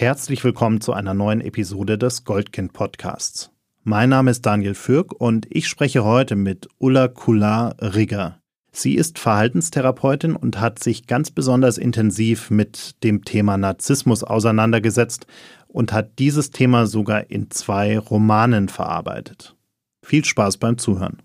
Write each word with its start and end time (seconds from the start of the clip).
Herzlich 0.00 0.42
willkommen 0.44 0.80
zu 0.80 0.94
einer 0.94 1.12
neuen 1.12 1.42
Episode 1.42 1.98
des 1.98 2.24
Goldkind 2.24 2.72
Podcasts. 2.72 3.50
Mein 3.82 4.08
Name 4.08 4.30
ist 4.30 4.46
Daniel 4.46 4.74
Fürk 4.74 5.12
und 5.12 5.46
ich 5.50 5.68
spreche 5.68 6.04
heute 6.04 6.36
mit 6.36 6.68
Ulla 6.78 7.06
Kular-Rigger. 7.06 8.40
Sie 8.72 8.94
ist 8.94 9.18
Verhaltenstherapeutin 9.18 10.36
und 10.36 10.58
hat 10.58 10.82
sich 10.82 11.06
ganz 11.06 11.30
besonders 11.30 11.76
intensiv 11.76 12.50
mit 12.50 13.04
dem 13.04 13.26
Thema 13.26 13.58
Narzissmus 13.58 14.24
auseinandergesetzt 14.24 15.26
und 15.68 15.92
hat 15.92 16.18
dieses 16.18 16.50
Thema 16.50 16.86
sogar 16.86 17.30
in 17.30 17.50
zwei 17.50 17.98
Romanen 17.98 18.70
verarbeitet. 18.70 19.54
Viel 20.02 20.24
Spaß 20.24 20.56
beim 20.56 20.78
Zuhören. 20.78 21.18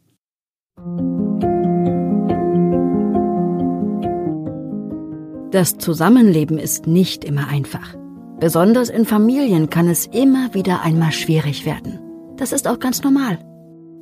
Das 5.52 5.78
Zusammenleben 5.78 6.58
ist 6.58 6.88
nicht 6.88 7.24
immer 7.24 7.48
einfach. 7.48 7.96
Besonders 8.40 8.90
in 8.90 9.06
Familien 9.06 9.70
kann 9.70 9.88
es 9.88 10.08
immer 10.08 10.54
wieder 10.54 10.82
einmal 10.82 11.14
schwierig 11.14 11.66
werden. 11.66 12.00
Das 12.36 12.52
ist 12.52 12.68
auch 12.68 12.80
ganz 12.80 13.02
normal. 13.02 13.40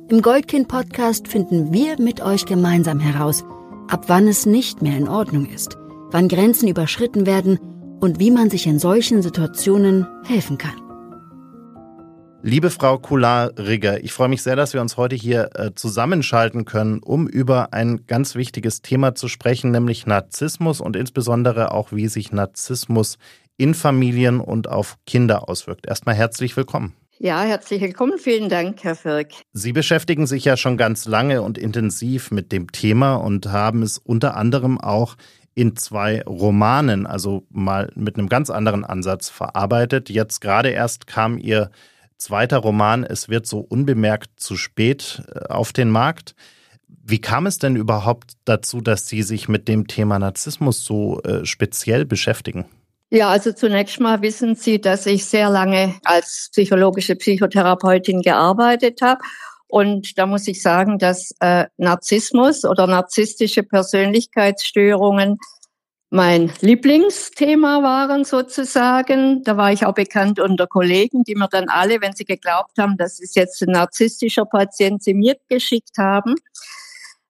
Im 0.08 0.22
Goldkind-Podcast 0.22 1.28
finden 1.28 1.72
wir 1.72 2.00
mit 2.00 2.20
euch 2.20 2.44
gemeinsam 2.44 2.98
heraus, 2.98 3.44
ab 3.88 4.06
wann 4.08 4.26
es 4.26 4.44
nicht 4.44 4.82
mehr 4.82 4.98
in 4.98 5.08
Ordnung 5.08 5.46
ist, 5.46 5.78
wann 6.10 6.26
Grenzen 6.26 6.66
überschritten 6.66 7.26
werden 7.26 7.60
und 8.00 8.18
wie 8.18 8.32
man 8.32 8.50
sich 8.50 8.66
in 8.66 8.80
solchen 8.80 9.22
Situationen 9.22 10.04
helfen 10.24 10.58
kann. 10.58 10.84
Liebe 12.46 12.70
Frau 12.70 12.98
Kular-Rigger, 12.98 14.04
ich 14.04 14.12
freue 14.12 14.28
mich 14.28 14.42
sehr, 14.42 14.54
dass 14.54 14.74
wir 14.74 14.82
uns 14.82 14.98
heute 14.98 15.16
hier 15.16 15.48
äh, 15.54 15.70
zusammenschalten 15.74 16.66
können, 16.66 16.98
um 17.02 17.26
über 17.26 17.72
ein 17.72 18.04
ganz 18.06 18.34
wichtiges 18.34 18.82
Thema 18.82 19.14
zu 19.14 19.28
sprechen, 19.28 19.70
nämlich 19.70 20.06
Narzissmus 20.06 20.82
und 20.82 20.94
insbesondere 20.94 21.72
auch, 21.72 21.92
wie 21.92 22.06
sich 22.08 22.32
Narzissmus 22.32 23.16
in 23.56 23.74
Familien 23.74 24.40
und 24.40 24.68
auf 24.68 24.96
Kinder 25.06 25.48
auswirkt. 25.48 25.86
Erstmal 25.86 26.14
herzlich 26.14 26.56
willkommen. 26.56 26.94
Ja, 27.18 27.42
herzlich 27.42 27.80
willkommen. 27.80 28.18
Vielen 28.18 28.48
Dank, 28.48 28.82
Herr 28.82 28.96
Firk. 28.96 29.32
Sie 29.52 29.72
beschäftigen 29.72 30.26
sich 30.26 30.44
ja 30.44 30.56
schon 30.56 30.76
ganz 30.76 31.06
lange 31.06 31.42
und 31.42 31.58
intensiv 31.58 32.30
mit 32.32 32.50
dem 32.50 32.72
Thema 32.72 33.14
und 33.14 33.46
haben 33.46 33.82
es 33.82 33.98
unter 33.98 34.36
anderem 34.36 34.80
auch 34.80 35.16
in 35.54 35.76
zwei 35.76 36.22
Romanen, 36.22 37.06
also 37.06 37.46
mal 37.50 37.92
mit 37.94 38.18
einem 38.18 38.28
ganz 38.28 38.50
anderen 38.50 38.84
Ansatz 38.84 39.28
verarbeitet. 39.28 40.10
Jetzt 40.10 40.40
gerade 40.40 40.70
erst 40.70 41.06
kam 41.06 41.38
Ihr 41.38 41.70
zweiter 42.16 42.58
Roman, 42.58 43.04
Es 43.04 43.28
wird 43.28 43.46
so 43.46 43.60
unbemerkt 43.60 44.40
zu 44.40 44.56
spät, 44.56 45.22
äh, 45.32 45.46
auf 45.46 45.72
den 45.72 45.90
Markt. 45.90 46.34
Wie 46.88 47.20
kam 47.20 47.46
es 47.46 47.58
denn 47.58 47.76
überhaupt 47.76 48.32
dazu, 48.44 48.80
dass 48.80 49.06
Sie 49.06 49.22
sich 49.22 49.48
mit 49.48 49.68
dem 49.68 49.86
Thema 49.86 50.18
Narzissmus 50.18 50.84
so 50.84 51.22
äh, 51.22 51.44
speziell 51.44 52.04
beschäftigen? 52.04 52.64
Ja, 53.14 53.28
also 53.28 53.52
zunächst 53.52 54.00
mal 54.00 54.22
wissen 54.22 54.56
Sie, 54.56 54.80
dass 54.80 55.06
ich 55.06 55.24
sehr 55.24 55.48
lange 55.48 55.94
als 56.02 56.48
psychologische 56.50 57.14
Psychotherapeutin 57.14 58.22
gearbeitet 58.22 59.02
habe. 59.02 59.20
Und 59.68 60.18
da 60.18 60.26
muss 60.26 60.48
ich 60.48 60.60
sagen, 60.60 60.98
dass 60.98 61.30
äh, 61.38 61.66
Narzissmus 61.76 62.64
oder 62.64 62.88
narzisstische 62.88 63.62
Persönlichkeitsstörungen 63.62 65.38
mein 66.10 66.50
Lieblingsthema 66.60 67.84
waren 67.84 68.24
sozusagen. 68.24 69.44
Da 69.44 69.56
war 69.56 69.72
ich 69.72 69.86
auch 69.86 69.94
bekannt 69.94 70.40
unter 70.40 70.66
Kollegen, 70.66 71.22
die 71.22 71.36
mir 71.36 71.46
dann 71.48 71.68
alle, 71.68 72.00
wenn 72.00 72.16
sie 72.16 72.24
geglaubt 72.24 72.76
haben, 72.78 72.96
das 72.96 73.20
ist 73.20 73.36
jetzt 73.36 73.62
ein 73.62 73.70
narzisstischer 73.70 74.44
Patient, 74.44 75.04
sie 75.04 75.14
mir 75.14 75.36
geschickt 75.48 75.98
haben. 75.98 76.34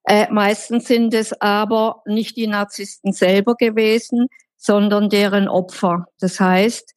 Äh, 0.05 0.31
meistens 0.31 0.87
sind 0.87 1.13
es 1.13 1.39
aber 1.39 2.01
nicht 2.07 2.37
die 2.37 2.47
Narzissten 2.47 3.13
selber 3.13 3.53
gewesen, 3.53 4.29
sondern 4.57 5.09
deren 5.09 5.47
Opfer. 5.47 6.05
Das 6.19 6.39
heißt, 6.39 6.93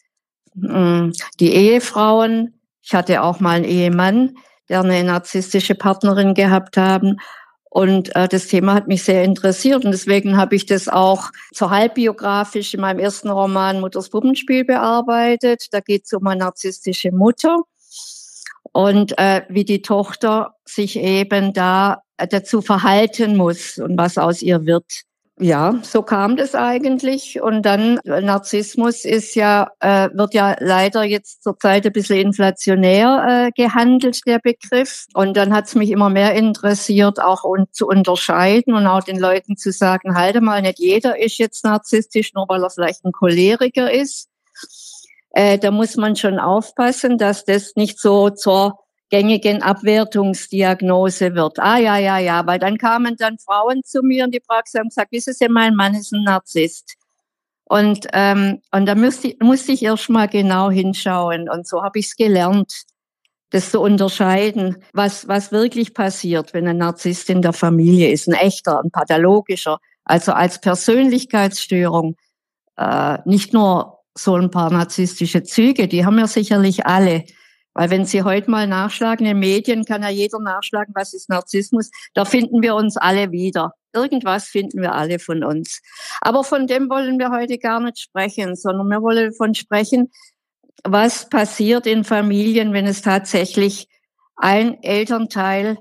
mm, 0.55 1.11
die 1.41 1.53
Ehefrauen, 1.53 2.61
ich 2.83 2.95
hatte 2.95 3.23
auch 3.23 3.41
mal 3.41 3.57
einen 3.57 3.65
Ehemann, 3.65 4.37
der 4.69 4.81
eine 4.81 5.05
narzisstische 5.05 5.75
Partnerin 5.75 6.35
gehabt 6.35 6.77
haben. 6.77 7.19
Und 7.71 8.15
äh, 8.17 8.29
das 8.29 8.47
Thema 8.47 8.75
hat 8.75 8.89
mich 8.89 9.03
sehr 9.03 9.25
interessiert 9.25 9.85
und 9.85 9.91
deswegen 9.91 10.39
habe 10.39 10.57
ich 10.57 10.65
das 10.65 10.89
auch 10.89 11.31
so 11.53 11.71
halbbiografisch 11.71 12.73
in 12.73 12.81
meinem 12.81 12.99
ersten 12.99 13.29
Roman 13.29 13.81
Mutters 13.81 14.09
Puppenspiel 14.09 14.65
bearbeitet. 14.65 15.67
Da 15.71 15.81
geht 15.81 16.07
es 16.07 16.13
um 16.15 16.27
eine 16.27 16.41
narzisstische 16.41 17.13
Mutter 17.13 17.59
und 18.73 19.19
äh, 19.19 19.43
wie 19.49 19.65
die 19.65 19.83
Tochter 19.83 20.55
sich 20.65 20.97
eben 20.97 21.53
da 21.53 22.03
äh, 22.17 22.27
dazu 22.27 22.63
verhalten 22.63 23.37
muss 23.37 23.79
und 23.79 23.99
was 23.99 24.17
aus 24.17 24.41
ihr 24.41 24.65
wird 24.65 25.03
ja, 25.41 25.79
so 25.83 26.03
kam 26.03 26.37
das 26.37 26.55
eigentlich. 26.55 27.41
Und 27.41 27.63
dann 27.63 28.01
Narzissmus 28.05 29.05
ist 29.05 29.35
ja, 29.35 29.71
äh, 29.81 30.09
wird 30.13 30.35
ja 30.35 30.57
leider 30.59 31.05
jetzt 31.05 31.43
zurzeit 31.43 31.87
ein 31.87 31.93
bisschen 31.93 32.19
inflationär 32.19 33.49
äh, 33.49 33.51
gehandelt, 33.53 34.21
der 34.27 34.41
Begriff. 34.41 35.07
Und 35.15 35.37
dann 35.37 35.53
hat 35.55 35.67
es 35.67 35.75
mich 35.75 35.91
immer 35.91 36.11
mehr 36.11 36.35
interessiert, 36.35 37.21
auch 37.21 37.45
un 37.45 37.67
zu 37.73 37.87
unterscheiden 37.87 38.75
und 38.75 38.87
auch 38.87 39.05
den 39.05 39.19
Leuten 39.19 39.57
zu 39.57 39.71
sagen, 39.71 40.17
halte 40.17 40.41
mal, 40.41 40.63
nicht 40.63 40.79
jeder 40.79 41.19
ist 41.21 41.39
jetzt 41.39 41.65
narzisstisch, 41.65 42.35
nur 42.35 42.47
weil 42.49 42.63
er 42.63 42.71
vielleicht 42.71 43.05
ein 43.05 43.13
Choleriker 43.13 43.93
ist. 43.93 44.29
Äh, 45.31 45.59
da 45.59 45.71
muss 45.71 45.97
man 45.97 46.17
schon 46.17 46.39
aufpassen, 46.39 47.19
dass 47.19 47.45
das 47.45 47.73
nicht 47.77 48.01
so 48.01 48.31
zur 48.31 48.81
gängigen 49.11 49.63
Abwertungsdiagnose 49.63 51.35
wird. 51.35 51.59
Ah 51.59 51.79
ja, 51.79 51.97
ja, 51.99 52.19
ja, 52.19 52.47
weil 52.47 52.59
dann 52.59 52.79
kamen 52.79 53.17
dann 53.17 53.39
Frauen 53.39 53.83
zu 53.85 54.03
mir 54.03 54.25
in 54.25 54.31
die 54.31 54.41
Praxis 54.41 54.75
und 54.75 54.81
haben 54.81 54.89
gesagt, 54.89 55.13
wissen 55.13 55.33
Sie, 55.33 55.49
mein 55.49 55.75
Mann 55.75 55.95
ist 55.95 56.13
ein 56.13 56.25
Narzisst. 56.25 56.95
Und, 57.65 58.07
ähm, 58.13 58.61
und 58.73 58.87
da 58.87 58.95
musste, 58.95 59.35
musste 59.41 59.73
ich 59.73 59.83
erst 59.83 60.09
mal 60.09 60.27
genau 60.27 60.71
hinschauen. 60.71 61.51
Und 61.51 61.67
so 61.67 61.83
habe 61.83 61.99
ich 61.99 62.07
es 62.07 62.17
gelernt, 62.17 62.73
das 63.51 63.71
zu 63.71 63.81
unterscheiden, 63.81 64.83
was, 64.93 65.29
was 65.29 65.53
wirklich 65.53 65.95
passiert, 65.95 66.55
wenn 66.55 66.69
ein 66.69 66.79
Narzisst 66.79 67.31
in 67.31 67.43
der 67.43 67.53
Familie 67.53 68.11
ist, 68.11 68.29
ein 68.29 68.35
echter, 68.35 68.81
ein 68.83 68.91
pathologischer, 68.91 69.79
also 70.05 70.33
als 70.33 70.61
Persönlichkeitsstörung, 70.61 72.17
äh, 72.77 73.19
nicht 73.25 73.53
nur 73.53 73.99
so 74.15 74.35
ein 74.35 74.51
paar 74.51 74.71
narzisstische 74.71 75.43
Züge, 75.43 75.89
die 75.89 76.05
haben 76.05 76.17
wir 76.17 76.27
sicherlich 76.27 76.87
alle, 76.87 77.25
weil 77.75 77.91
wenn 77.91 78.05
Sie 78.05 78.23
heute 78.23 78.51
mal 78.51 78.67
nachschlagen 78.67 79.27
in 79.27 79.33
den 79.35 79.41
Medien, 79.41 79.85
kann 79.85 80.03
ja 80.03 80.09
jeder 80.09 80.41
nachschlagen, 80.41 80.95
was 80.95 81.15
ist 81.15 81.29
Narzissmus. 81.29 81.91
Da 82.15 82.25
finden 82.25 82.63
wir 82.63 82.75
uns 82.75 82.97
alle 82.97 83.31
wieder. 83.31 83.73
Irgendwas 83.93 84.45
finden 84.45 84.81
wir 84.83 84.95
alle 84.95 85.19
von 85.19 85.45
uns. 85.45 85.81
Aber 86.21 86.45
von 86.45 86.67
dem 86.67 86.91
wollen 86.91 87.19
wir 87.19 87.31
heute 87.31 87.59
gar 87.59 87.81
nicht 87.81 87.99
sprechen, 87.99 88.57
sondern 88.57 88.89
wir 88.89 89.03
wollen 89.03 89.31
davon 89.31 89.55
sprechen, 89.55 90.11
was 90.85 91.29
passiert 91.29 91.87
in 91.87 92.05
Familien, 92.05 92.73
wenn 92.73 92.87
es 92.87 93.03
tatsächlich 93.03 93.89
ein 94.37 94.83
Elternteil 94.83 95.79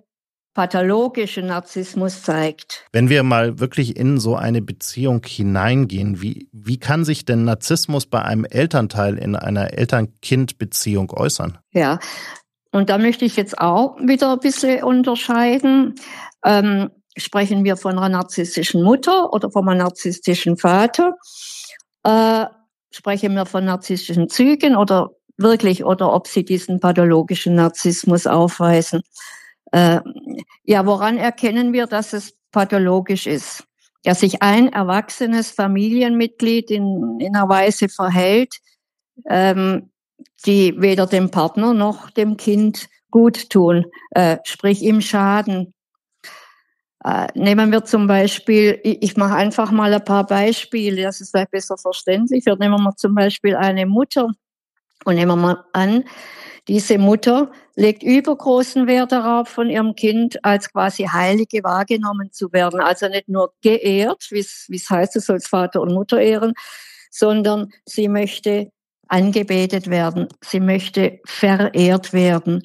pathologischen 0.58 1.46
Narzissmus 1.46 2.24
zeigt. 2.24 2.88
Wenn 2.92 3.10
wir 3.10 3.22
mal 3.22 3.60
wirklich 3.60 3.96
in 3.96 4.20
so 4.20 4.36
eine 4.36 4.64
Beziehung 4.64 5.22
hineingehen, 5.24 6.20
wie, 6.20 6.50
wie 6.52 6.80
kann 6.80 7.06
sich 7.06 7.26
denn 7.26 7.44
Narzissmus 7.44 8.08
bei 8.08 8.24
einem 8.24 8.44
Elternteil 8.44 9.20
in 9.20 9.36
einer 9.36 9.78
Eltern-Kind-Beziehung 9.78 11.12
äußern? 11.12 11.60
Ja, 11.74 12.00
und 12.72 12.90
da 12.90 12.98
möchte 12.98 13.24
ich 13.24 13.36
jetzt 13.36 13.60
auch 13.60 14.00
wieder 14.00 14.34
ein 14.34 14.40
bisschen 14.40 14.84
unterscheiden. 14.84 15.94
Ähm, 16.44 16.90
sprechen 17.16 17.64
wir 17.64 17.78
von 17.78 18.00
einer 18.00 18.10
narzisstischen 18.10 18.82
Mutter 18.82 19.32
oder 19.34 19.52
von 19.52 19.70
einem 19.70 19.78
narzisstischen 19.78 20.58
Vater? 20.58 21.14
Äh, 22.02 22.48
sprechen 22.90 23.36
wir 23.36 23.46
von 23.46 23.64
narzisstischen 23.64 24.28
Zügen 24.28 24.76
oder 24.76 25.12
wirklich 25.38 25.86
oder 25.86 26.12
ob 26.12 26.26
sie 26.26 26.44
diesen 26.44 26.80
pathologischen 26.80 27.54
Narzissmus 27.54 28.26
aufweisen? 28.26 29.04
Äh, 29.72 30.00
ja, 30.64 30.86
woran 30.86 31.18
erkennen 31.18 31.74
wir, 31.74 31.88
dass 31.88 32.14
es 32.14 32.38
pathologisch 32.52 33.28
ist? 33.28 33.64
Dass 34.04 34.22
sich 34.22 34.42
ein 34.42 34.72
erwachsenes 34.72 35.52
Familienmitglied 35.52 36.72
in, 36.72 37.20
in 37.20 37.36
einer 37.36 37.50
Weise 37.50 37.90
verhält, 37.90 38.56
ähm, 39.30 39.90
die 40.46 40.80
weder 40.80 41.08
dem 41.08 41.32
Partner 41.32 41.74
noch 41.74 42.10
dem 42.12 42.38
Kind 42.38 42.88
gut 43.12 43.50
tun, 43.50 43.86
äh, 44.12 44.38
sprich 44.44 44.82
ihm 44.82 45.02
schaden. 45.02 45.74
Äh, 47.04 47.28
nehmen 47.36 47.72
wir 47.72 47.86
zum 47.86 48.08
Beispiel, 48.08 48.80
ich, 48.84 49.02
ich 49.02 49.18
mache 49.18 49.36
einfach 49.36 49.72
mal 49.72 49.94
ein 49.94 50.04
paar 50.04 50.26
Beispiele, 50.26 51.04
das 51.04 51.22
ist 51.22 51.32
vielleicht 51.32 51.52
besser 51.52 51.78
verständlich. 51.78 52.46
Nehmen 52.46 52.82
wir 52.82 52.96
zum 52.96 53.16
Beispiel 53.16 53.56
eine 53.56 53.86
Mutter 53.86 54.30
und 55.06 55.16
nehmen 55.16 55.32
wir 55.32 55.36
mal 55.36 55.64
an, 55.74 56.04
diese 56.68 56.98
Mutter 56.98 57.52
legt 57.76 58.04
übergroßen 58.04 58.88
Wert 58.88 59.12
darauf, 59.12 59.48
von 59.48 59.70
ihrem 59.70 59.96
Kind 59.96 60.44
als 60.44 60.72
quasi 60.72 61.06
Heilige 61.06 61.64
wahrgenommen 61.64 62.32
zu 62.32 62.52
werden. 62.52 62.82
Also 62.82 63.08
nicht 63.08 63.30
nur 63.30 63.54
geehrt, 63.62 64.28
wie 64.32 64.40
es 64.40 64.90
heißt, 64.90 65.16
du 65.16 65.20
sollst 65.20 65.48
Vater 65.48 65.82
und 65.82 65.94
Mutter 65.94 66.20
ehren, 66.20 66.54
sondern 67.10 67.70
sie 67.86 68.10
möchte 68.10 68.72
angebetet 69.08 69.90
werden. 69.90 70.28
Sie 70.44 70.60
möchte 70.60 71.20
verehrt 71.26 72.12
werden. 72.12 72.64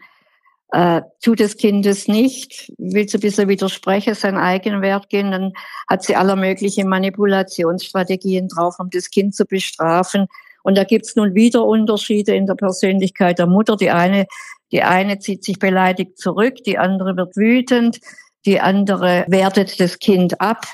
Äh, 0.72 1.02
tut 1.22 1.38
das 1.38 1.56
Kind 1.56 1.84
es 1.86 2.08
nicht, 2.08 2.72
will 2.78 3.06
sie 3.06 3.18
ein 3.18 3.20
bisschen 3.20 3.48
widersprechen, 3.48 4.14
seinen 4.14 4.38
Eigenwert 4.38 5.10
gehen, 5.10 5.30
dann 5.30 5.52
hat 5.86 6.02
sie 6.02 6.16
aller 6.16 6.34
möglichen 6.34 6.88
Manipulationsstrategien 6.88 8.48
drauf, 8.48 8.76
um 8.78 8.88
das 8.88 9.10
Kind 9.10 9.34
zu 9.34 9.44
bestrafen 9.44 10.28
Und 10.62 10.76
da 10.76 10.84
gibt's 10.84 11.16
nun 11.16 11.34
wieder 11.34 11.64
Unterschiede 11.64 12.34
in 12.34 12.46
der 12.46 12.54
Persönlichkeit 12.54 13.38
der 13.38 13.46
Mutter. 13.46 13.76
Die 13.76 13.90
eine, 13.90 14.26
die 14.70 14.82
eine 14.82 15.18
zieht 15.18 15.44
sich 15.44 15.58
beleidigt 15.58 16.18
zurück, 16.18 16.56
die 16.64 16.78
andere 16.78 17.16
wird 17.16 17.36
wütend, 17.36 18.00
die 18.46 18.60
andere 18.60 19.24
wertet 19.28 19.80
das 19.80 19.98
Kind 19.98 20.40
ab. 20.40 20.66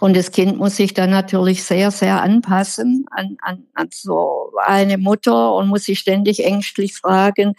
Und 0.00 0.16
das 0.16 0.32
Kind 0.32 0.58
muss 0.58 0.76
sich 0.76 0.92
dann 0.92 1.10
natürlich 1.10 1.64
sehr, 1.64 1.90
sehr 1.90 2.22
anpassen 2.22 3.06
an, 3.10 3.36
an, 3.40 3.66
an 3.74 3.88
so 3.90 4.52
eine 4.62 4.98
Mutter 4.98 5.54
und 5.54 5.68
muss 5.68 5.84
sich 5.84 5.98
ständig 5.98 6.44
ängstlich 6.44 6.94
fragen, 6.94 7.54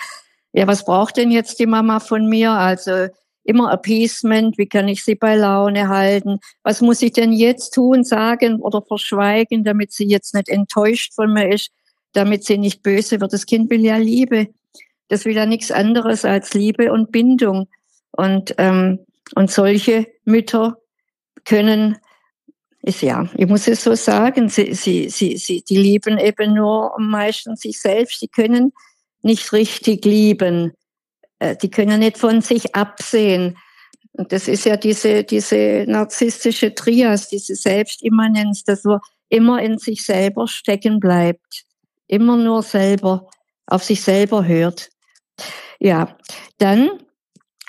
ja, 0.52 0.68
was 0.68 0.86
braucht 0.86 1.18
denn 1.18 1.32
jetzt 1.32 1.60
die 1.60 1.66
Mama 1.66 2.00
von 2.00 2.28
mir? 2.28 2.52
Also 2.52 3.08
immer 3.44 3.72
Appeasement, 3.72 4.58
wie 4.58 4.68
kann 4.68 4.88
ich 4.88 5.04
sie 5.04 5.16
bei 5.16 5.36
Laune 5.36 5.90
halten? 5.90 6.40
Was 6.64 6.82
muss 6.82 7.02
ich 7.02 7.14
denn 7.14 7.34
jetzt 7.34 7.72
tun, 7.72 8.04
sagen 8.04 8.60
oder 8.62 8.82
verschweigen, 8.82 9.64
damit 9.64 9.92
sie 9.92 10.06
jetzt 10.06 10.34
nicht 10.34 10.50
enttäuscht 10.50 11.14
von 11.14 11.34
mir 11.34 11.54
ist, 11.54 11.72
damit 12.14 12.46
sie 12.46 12.58
nicht 12.58 12.84
böse 12.84 13.20
wird? 13.20 13.34
Das 13.34 13.46
Kind 13.46 13.70
will 13.70 13.84
ja 13.84 13.98
Liebe. 13.98 14.48
Das 15.10 15.26
will 15.26 15.36
ja 15.36 15.46
nichts 15.46 15.72
anderes 15.72 16.26
als 16.26 16.54
Liebe 16.54 16.92
und 16.92 17.12
Bindung. 17.12 17.68
Und, 18.12 18.56
ähm, 18.58 19.00
und 19.36 19.52
solche 19.52 20.08
Mütter 20.26 20.78
können 21.46 21.98
ist 22.84 23.02
ja, 23.02 23.30
ich 23.36 23.48
muss 23.48 23.68
es 23.68 23.84
so 23.84 23.96
sagen, 23.96 24.50
sie, 24.50 24.74
sie, 24.74 25.10
sie, 25.10 25.38
sie, 25.38 25.64
die 25.64 25.78
lieben 25.78 26.18
eben 26.18 26.54
nur 26.54 26.94
meistens 27.00 27.62
sich 27.62 27.80
selbst. 27.80 28.22
Die 28.22 28.28
können 28.28 28.74
nicht 29.22 29.54
richtig 29.54 30.04
lieben. 30.04 30.74
Äh, 31.44 31.58
die 31.58 31.70
können 31.70 32.00
nicht 32.00 32.18
von 32.18 32.42
sich 32.42 32.74
absehen. 32.74 33.58
Und 34.14 34.32
das 34.32 34.48
ist 34.48 34.66
ja 34.66 34.78
diese, 34.78 35.24
diese 35.24 35.86
narzisstische 35.88 36.74
Trias, 36.74 37.28
diese 37.28 37.56
Selbstimmanenz, 37.56 38.64
dass 38.64 38.84
man 38.86 39.00
immer 39.28 39.62
in 39.62 39.78
sich 39.78 40.06
selber 40.06 40.48
stecken 40.48 41.00
bleibt. 41.00 41.66
Immer 42.08 42.38
nur 42.38 42.64
selber, 42.64 43.28
auf 43.66 43.84
sich 43.84 44.02
selber 44.02 44.46
hört. 44.46 44.90
Ja, 45.80 46.16
dann 46.60 46.90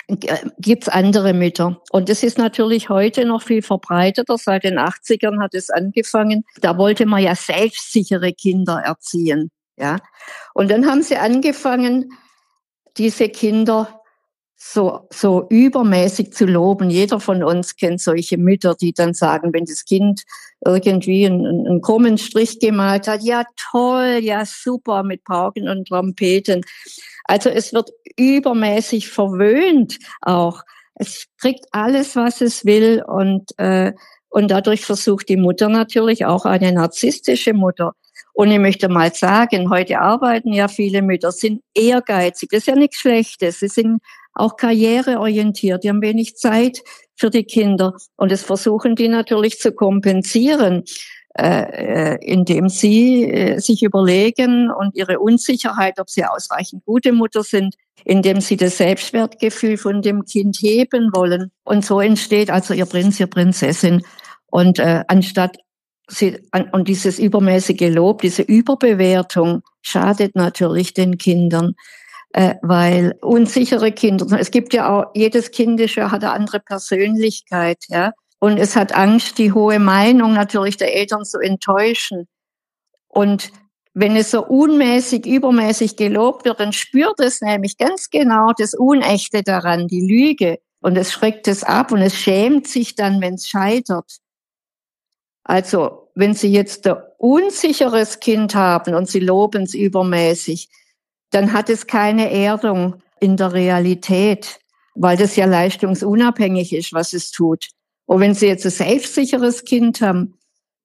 gibt's 0.07 0.87
andere 0.87 1.33
Mütter. 1.33 1.81
Und 1.89 2.09
das 2.09 2.21
ist 2.23 2.37
natürlich 2.37 2.89
heute 2.89 3.25
noch 3.25 3.41
viel 3.41 3.63
verbreiteter. 3.63 4.37
Seit 4.37 4.63
den 4.63 4.77
80ern 4.77 5.41
hat 5.41 5.53
es 5.53 5.69
angefangen. 5.69 6.45
Da 6.61 6.77
wollte 6.77 7.07
man 7.07 7.23
ja 7.23 7.35
selbstsichere 7.35 8.31
Kinder 8.31 8.83
erziehen. 8.85 9.51
Ja. 9.77 9.97
Und 10.53 10.69
dann 10.69 10.85
haben 10.85 11.01
sie 11.01 11.17
angefangen, 11.17 12.11
diese 12.97 13.29
Kinder 13.29 14.01
so, 14.57 15.07
so 15.11 15.45
übermäßig 15.49 16.33
zu 16.33 16.45
loben. 16.45 16.89
Jeder 16.89 17.19
von 17.19 17.43
uns 17.43 17.75
kennt 17.75 18.01
solche 18.01 18.37
Mütter, 18.37 18.75
die 18.75 18.93
dann 18.93 19.13
sagen, 19.13 19.53
wenn 19.53 19.65
das 19.65 19.85
Kind 19.85 20.23
irgendwie 20.65 21.25
einen, 21.25 21.67
einen 21.67 21.81
krummen 21.81 22.17
Strich 22.17 22.59
gemalt 22.59 23.07
hat, 23.07 23.21
ja 23.21 23.43
toll, 23.71 24.19
ja 24.21 24.43
super, 24.45 25.03
mit 25.03 25.23
Pauken 25.23 25.69
und 25.69 25.87
Trompeten. 25.87 26.61
Also 27.25 27.49
es 27.49 27.73
wird 27.73 27.91
übermäßig 28.17 29.09
verwöhnt 29.09 29.99
auch. 30.21 30.63
Es 30.95 31.25
kriegt 31.37 31.65
alles, 31.71 32.15
was 32.15 32.41
es 32.41 32.65
will 32.65 33.03
und, 33.05 33.51
äh, 33.57 33.93
und 34.29 34.49
dadurch 34.49 34.85
versucht 34.85 35.27
die 35.27 35.37
Mutter 35.37 35.67
natürlich 35.67 36.25
auch 36.25 36.45
eine 36.45 36.71
narzisstische 36.71 37.53
Mutter. 37.53 37.93
Und 38.35 38.51
ich 38.51 38.59
möchte 38.59 38.89
mal 38.89 39.13
sagen, 39.13 39.69
heute 39.69 39.99
arbeiten 39.99 40.51
ja 40.51 40.67
viele 40.67 41.01
Mütter, 41.01 41.31
sind 41.31 41.61
ehrgeizig. 41.73 42.49
Das 42.51 42.59
ist 42.59 42.67
ja 42.67 42.75
nichts 42.75 42.97
Schlechtes. 42.97 43.61
Sie 43.61 43.69
sind 43.69 44.01
auch 44.33 44.57
karriereorientiert. 44.57 45.83
Die 45.83 45.89
haben 45.89 46.01
wenig 46.01 46.35
Zeit 46.35 46.81
für 47.15 47.29
die 47.29 47.45
Kinder. 47.45 47.93
Und 48.17 48.33
das 48.33 48.43
versuchen 48.43 48.97
die 48.97 49.07
natürlich 49.07 49.59
zu 49.59 49.71
kompensieren. 49.71 50.83
Äh, 51.37 52.13
äh, 52.13 52.17
indem 52.21 52.69
sie 52.69 53.29
äh, 53.29 53.59
sich 53.59 53.83
überlegen 53.83 54.71
und 54.71 54.95
ihre 54.95 55.19
Unsicherheit, 55.19 55.99
ob 55.99 56.09
sie 56.09 56.23
ausreichend 56.23 56.85
gute 56.85 57.11
Mutter 57.11 57.43
sind, 57.43 57.75
indem 58.05 58.39
sie 58.39 58.55
das 58.55 58.77
Selbstwertgefühl 58.77 59.75
von 59.75 60.01
dem 60.01 60.23
Kind 60.23 60.55
heben 60.61 61.09
wollen. 61.13 61.51
Und 61.65 61.83
so 61.83 61.99
entsteht 61.99 62.49
also 62.49 62.73
ihr 62.73 62.85
Prinz, 62.85 63.19
ihr 63.19 63.27
Prinzessin. 63.27 64.01
Und 64.47 64.79
äh, 64.79 65.03
anstatt 65.09 65.57
sie, 66.07 66.39
und 66.71 66.87
dieses 66.87 67.19
übermäßige 67.19 67.93
Lob, 67.93 68.21
diese 68.21 68.41
Überbewertung 68.41 69.63
schadet 69.81 70.35
natürlich 70.35 70.93
den 70.93 71.17
Kindern 71.17 71.75
äh, 72.35 72.55
weil 72.61 73.17
unsichere 73.21 73.93
Kinder, 73.93 74.37
es 74.37 74.51
gibt 74.51 74.73
ja 74.73 74.89
auch, 74.89 75.11
jedes 75.13 75.51
Kind 75.51 75.79
ist 75.79 75.95
hat 75.95 76.21
eine 76.21 76.33
andere 76.33 76.59
Persönlichkeit, 76.59 77.77
ja. 77.87 78.11
Und 78.39 78.57
es 78.57 78.75
hat 78.75 78.93
Angst, 78.93 79.37
die 79.37 79.53
hohe 79.53 79.79
Meinung 79.79 80.33
natürlich 80.33 80.75
der 80.75 80.93
Eltern 80.93 81.23
zu 81.23 81.39
enttäuschen. 81.39 82.27
Und 83.07 83.51
wenn 83.93 84.17
es 84.17 84.31
so 84.31 84.45
unmäßig, 84.45 85.25
übermäßig 85.25 85.95
gelobt 85.95 86.43
wird, 86.43 86.59
dann 86.59 86.73
spürt 86.73 87.21
es 87.21 87.39
nämlich 87.39 87.77
ganz 87.77 88.09
genau 88.09 88.51
das 88.57 88.73
Unechte 88.73 89.41
daran, 89.41 89.87
die 89.87 90.05
Lüge. 90.05 90.59
Und 90.81 90.97
es 90.97 91.13
schreckt 91.13 91.47
es 91.47 91.63
ab 91.63 91.93
und 91.93 92.01
es 92.01 92.17
schämt 92.17 92.67
sich 92.67 92.95
dann, 92.95 93.21
wenn 93.21 93.35
es 93.35 93.47
scheitert. 93.47 94.17
Also, 95.45 96.09
wenn 96.15 96.33
Sie 96.33 96.51
jetzt 96.51 96.87
ein 96.87 96.97
unsicheres 97.17 98.19
Kind 98.19 98.55
haben 98.55 98.95
und 98.95 99.07
Sie 99.07 99.19
loben 99.19 99.63
es 99.63 99.75
übermäßig, 99.75 100.69
dann 101.29 101.53
hat 101.53 101.69
es 101.69 101.87
keine 101.87 102.31
Erdung 102.31 103.01
in 103.19 103.37
der 103.37 103.53
Realität, 103.53 104.59
weil 104.95 105.17
das 105.17 105.35
ja 105.35 105.45
leistungsunabhängig 105.45 106.73
ist, 106.73 106.93
was 106.93 107.13
es 107.13 107.31
tut. 107.31 107.67
Und 108.05 108.21
wenn 108.21 108.33
Sie 108.33 108.47
jetzt 108.47 108.65
ein 108.65 108.71
selbstsicheres 108.71 109.65
Kind 109.65 110.01
haben, 110.01 110.33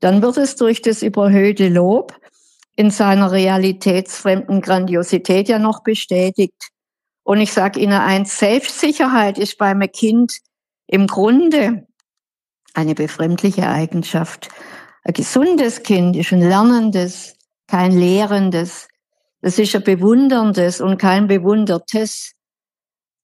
dann 0.01 0.21
wird 0.21 0.37
es 0.37 0.57
durch 0.57 0.83
das 0.83 1.03
überhöhte 1.03 1.69
Lob 1.69 2.15
in 2.77 2.91
seiner 2.91 3.33
realitätsfremden 3.33 4.61
Grandiosität 4.61 5.49
ja 5.49 5.59
noch 5.59 5.83
bestätigt. 5.83 6.69
Und 7.23 7.41
ich 7.41 7.53
sage 7.53 7.81
Ihnen 7.81 7.93
eins, 7.93 8.39
Selbstsicherheit 8.39 9.39
ist 9.39 9.57
beim 9.57 9.81
Kind 9.93 10.39
im 10.87 11.07
Grunde 11.07 11.87
eine 12.75 12.95
befremdliche 12.95 13.69
Eigenschaft. 13.69 14.49
Ein 15.05 15.15
gesundes 15.15 15.83
Kind 15.83 16.17
ist 16.17 16.33
ein 16.33 16.41
lernendes, 16.41 17.37
kein 17.67 17.93
lehrendes. 17.93 18.89
Das 19.41 19.59
ist 19.59 19.75
ein 19.75 19.85
bewunderndes 19.85 20.81
und 20.81 20.99
kein 20.99 21.27
bewundertes. 21.27 22.33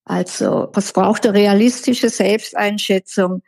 Also, 0.04 0.68
was 0.72 0.92
braucht 0.92 1.26
eine 1.26 1.36
realistische 1.36 2.08
Selbsteinschätzung? 2.08 3.42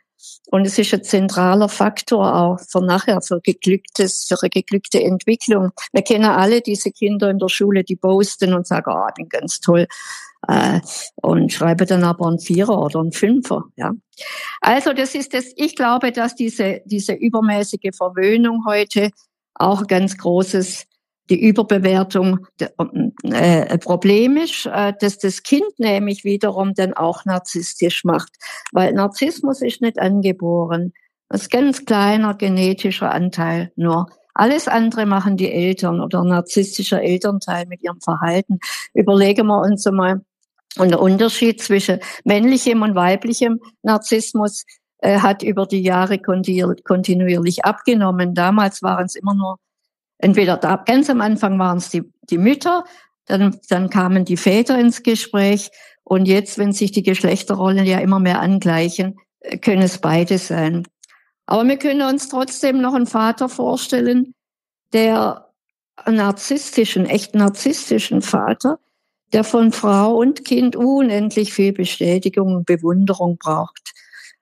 Und 0.51 0.65
es 0.65 0.77
ist 0.77 0.93
ein 0.93 1.03
zentraler 1.03 1.69
Faktor 1.69 2.35
auch 2.35 2.59
für 2.59 2.81
nachher, 2.83 3.21
für 3.21 3.39
geglücktes, 3.39 4.25
für 4.27 4.35
eine 4.41 4.49
geglückte 4.49 5.01
Entwicklung. 5.01 5.71
Wir 5.93 6.01
kennen 6.01 6.25
alle 6.25 6.61
diese 6.61 6.91
Kinder 6.91 7.29
in 7.29 7.39
der 7.39 7.49
Schule, 7.49 7.83
die 7.83 7.95
posten 7.95 8.53
und 8.53 8.67
sagen, 8.67 8.91
oh, 8.93 9.07
ich 9.07 9.13
bin 9.15 9.29
ganz 9.29 9.59
toll. 9.61 9.87
Äh, 10.47 10.79
und 11.15 11.51
schreibe 11.51 11.85
dann 11.85 12.03
aber 12.03 12.27
einen 12.27 12.39
Vierer 12.39 12.81
oder 12.81 12.99
einen 12.99 13.11
Fünfer, 13.11 13.65
ja. 13.75 13.91
Also 14.61 14.93
das 14.93 15.15
ist 15.15 15.33
das, 15.33 15.51
ich 15.55 15.75
glaube, 15.75 16.11
dass 16.11 16.35
diese, 16.35 16.81
diese 16.85 17.13
übermäßige 17.13 17.95
Verwöhnung 17.95 18.63
heute 18.65 19.11
auch 19.53 19.87
ganz 19.87 20.17
großes 20.17 20.85
die 21.29 21.39
Überbewertung 21.47 22.47
äh, 23.23 23.77
Problem 23.77 24.37
ist, 24.37 24.65
äh, 24.65 24.93
dass 24.99 25.19
das 25.19 25.43
Kind 25.43 25.77
nämlich 25.77 26.23
wiederum 26.23 26.73
dann 26.73 26.93
auch 26.93 27.25
narzisstisch 27.25 28.03
macht. 28.03 28.31
Weil 28.71 28.93
Narzissmus 28.93 29.61
ist 29.61 29.81
nicht 29.81 29.99
angeboren. 29.99 30.93
Das 31.29 31.43
ist 31.43 31.51
ganz 31.51 31.85
kleiner 31.85 32.33
genetischer 32.33 33.11
Anteil 33.11 33.71
nur. 33.75 34.07
Alles 34.33 34.67
andere 34.67 35.05
machen 35.05 35.37
die 35.37 35.51
Eltern 35.51 36.01
oder 36.01 36.23
narzisstischer 36.23 37.01
Elternteil 37.01 37.65
mit 37.65 37.83
ihrem 37.83 37.99
Verhalten. 37.99 38.59
Überlegen 38.93 39.47
wir 39.47 39.59
uns 39.59 39.85
einmal, 39.85 40.21
und 40.79 40.89
der 40.89 41.01
Unterschied 41.01 41.61
zwischen 41.61 41.99
männlichem 42.23 42.81
und 42.81 42.95
weiblichem 42.95 43.59
Narzissmus 43.83 44.65
äh, 44.99 45.19
hat 45.19 45.43
über 45.43 45.65
die 45.65 45.81
Jahre 45.81 46.19
kontinuierlich 46.19 47.65
abgenommen. 47.65 48.33
Damals 48.33 48.81
waren 48.81 49.05
es 49.05 49.15
immer 49.15 49.33
nur 49.33 49.57
entweder 50.17 50.57
da, 50.57 50.75
ganz 50.77 51.09
am 51.09 51.21
Anfang 51.21 51.57
waren 51.59 51.77
es 51.77 51.89
die, 51.89 52.03
die 52.29 52.37
Mütter, 52.37 52.83
dann, 53.25 53.59
dann 53.69 53.89
kamen 53.89 54.25
die 54.25 54.37
Väter 54.37 54.79
ins 54.79 55.03
Gespräch 55.03 55.69
und 56.03 56.27
jetzt, 56.27 56.57
wenn 56.57 56.73
sich 56.73 56.91
die 56.91 57.03
Geschlechterrollen 57.03 57.85
ja 57.85 57.99
immer 57.99 58.19
mehr 58.19 58.41
angleichen, 58.41 59.19
äh, 59.39 59.57
können 59.57 59.81
es 59.81 59.99
beide 59.99 60.37
sein. 60.37 60.87
Aber 61.45 61.67
wir 61.67 61.77
können 61.77 62.01
uns 62.01 62.29
trotzdem 62.29 62.81
noch 62.81 62.93
einen 62.93 63.07
Vater 63.07 63.49
vorstellen, 63.49 64.35
der 64.93 65.49
narzisstischen, 66.07 67.05
echt 67.05 67.35
narzisstischen 67.35 68.21
Vater, 68.21 68.79
der 69.33 69.43
von 69.43 69.71
Frau 69.71 70.15
und 70.15 70.45
Kind 70.45 70.75
unendlich 70.75 71.53
viel 71.53 71.73
Bestätigung 71.73 72.55
und 72.55 72.65
Bewunderung 72.65 73.37
braucht. 73.37 73.93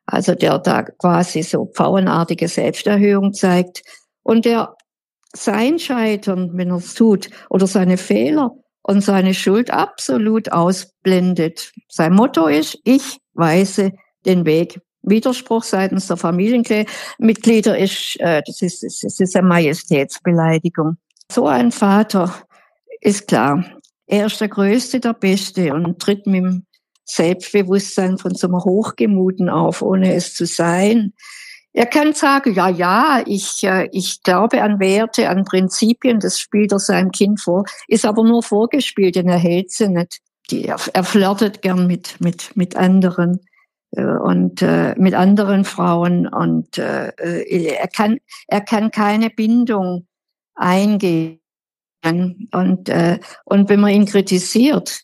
Also 0.06 0.36
der 0.36 0.60
da 0.60 0.84
quasi 0.84 1.44
so 1.44 1.65
pfauenartige 1.65 2.48
Selbsterhöhung 2.48 3.34
zeigt 3.34 3.84
und 4.24 4.46
der 4.46 4.75
sein 5.36 5.79
Scheitern, 5.79 6.51
wenn 6.53 6.70
er 6.70 6.77
es 6.77 6.94
tut, 6.94 7.29
oder 7.50 7.67
seine 7.67 7.98
Fehler 7.98 8.51
und 8.82 9.01
seine 9.01 9.34
Schuld 9.34 9.70
absolut 9.70 10.51
ausblendet. 10.51 11.74
Sein 11.89 12.13
Motto 12.13 12.48
ist, 12.48 12.79
ich 12.86 13.17
weise 13.34 13.91
den 14.25 14.46
Weg. 14.46 14.79
Widerspruch 15.03 15.63
seitens 15.63 16.08
der 16.08 16.17
Familienmitglieder 16.17 17.77
ist, 17.77 18.20
äh, 18.20 18.41
das 18.46 18.62
ist, 18.62 18.84
das 18.84 19.20
ist 19.20 19.36
eine 19.36 19.48
Majestätsbeleidigung. 19.48 20.98
So 21.32 21.48
ein 21.48 21.72
Vater 21.72 22.34
ist 23.01 23.27
klar. 23.27 23.63
Er 24.07 24.27
ist 24.27 24.39
der 24.41 24.47
Größte, 24.47 24.99
der 24.99 25.13
Beste 25.13 25.73
und 25.73 25.99
tritt 25.99 26.25
mit 26.25 26.43
dem 26.43 26.65
Selbstbewusstsein 27.03 28.17
von 28.17 28.35
so 28.35 28.47
einem 28.47 28.63
Hochgemuten 28.63 29.49
auf, 29.49 29.81
ohne 29.81 30.13
es 30.13 30.33
zu 30.33 30.45
sein. 30.45 31.13
Er 31.73 31.85
kann 31.85 32.13
sagen, 32.13 32.53
ja, 32.53 32.69
ja, 32.69 33.21
ich, 33.25 33.63
äh, 33.63 33.87
ich 33.91 34.23
glaube 34.23 34.63
an 34.63 34.79
Werte, 34.79 35.29
an 35.29 35.43
Prinzipien, 35.43 36.19
das 36.19 36.39
spielt 36.39 36.71
er 36.71 36.79
seinem 36.79 37.11
Kind 37.11 37.39
vor, 37.39 37.65
ist 37.87 38.05
aber 38.05 38.23
nur 38.23 38.41
vorgespielt, 38.41 39.15
denn 39.15 39.29
er 39.29 39.37
hält 39.37 39.71
sie 39.71 39.89
nicht. 39.89 40.19
Die, 40.49 40.65
er, 40.65 40.77
er 40.93 41.03
flirtet 41.03 41.61
gern 41.61 41.85
mit, 41.85 42.19
mit, 42.19 42.55
mit 42.55 42.75
anderen 42.75 43.41
äh, 43.91 44.03
und 44.03 44.61
äh, 44.61 44.95
mit 44.97 45.13
anderen 45.13 45.65
Frauen 45.65 46.27
und 46.27 46.77
äh, 46.77 47.09
äh, 47.09 47.75
er 47.75 47.87
kann 47.87 48.17
er 48.47 48.61
kann 48.61 48.91
keine 48.91 49.29
Bindung 49.29 50.07
eingehen 50.55 51.39
und 52.04 52.89
äh, 52.89 53.20
und 53.46 53.70
wenn 53.70 53.80
man 53.80 53.92
ihn 53.92 54.06
kritisiert 54.06 55.01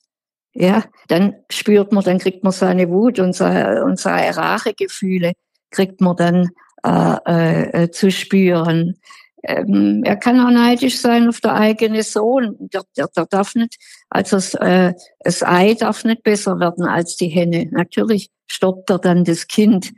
ja 0.53 0.83
dann 1.07 1.35
spürt 1.49 1.91
man 1.91 2.03
dann 2.03 2.19
kriegt 2.19 2.43
man 2.43 2.53
seine 2.53 2.89
Wut 2.89 3.19
und 3.19 3.33
seine, 3.33 3.83
und 3.83 3.99
seine 3.99 4.35
Rachegefühle 4.35 5.33
kriegt 5.71 6.01
man 6.01 6.15
dann 6.15 6.49
äh, 6.85 7.83
äh, 7.83 7.91
zu 7.91 8.11
spüren. 8.11 8.99
Ähm, 9.43 10.03
er 10.05 10.15
kann 10.15 10.39
auch 10.39 10.51
neidisch 10.51 10.99
sein 10.99 11.27
auf 11.27 11.41
der 11.41 11.53
eigene 11.53 12.03
Sohn. 12.03 12.55
Der, 12.59 12.83
der, 12.97 13.07
der 13.07 13.25
darf 13.25 13.55
nicht, 13.55 13.77
also 14.09 14.37
das, 14.37 14.53
äh, 14.55 14.93
das 15.19 15.43
Ei 15.43 15.73
darf 15.73 16.05
nicht 16.05 16.23
besser 16.23 16.59
werden 16.59 16.85
als 16.85 17.17
die 17.17 17.27
Henne. 17.27 17.67
Natürlich 17.71 18.29
stoppt 18.47 18.89
er 18.89 18.99
dann 18.99 19.23
das 19.25 19.47
Kind 19.47 19.91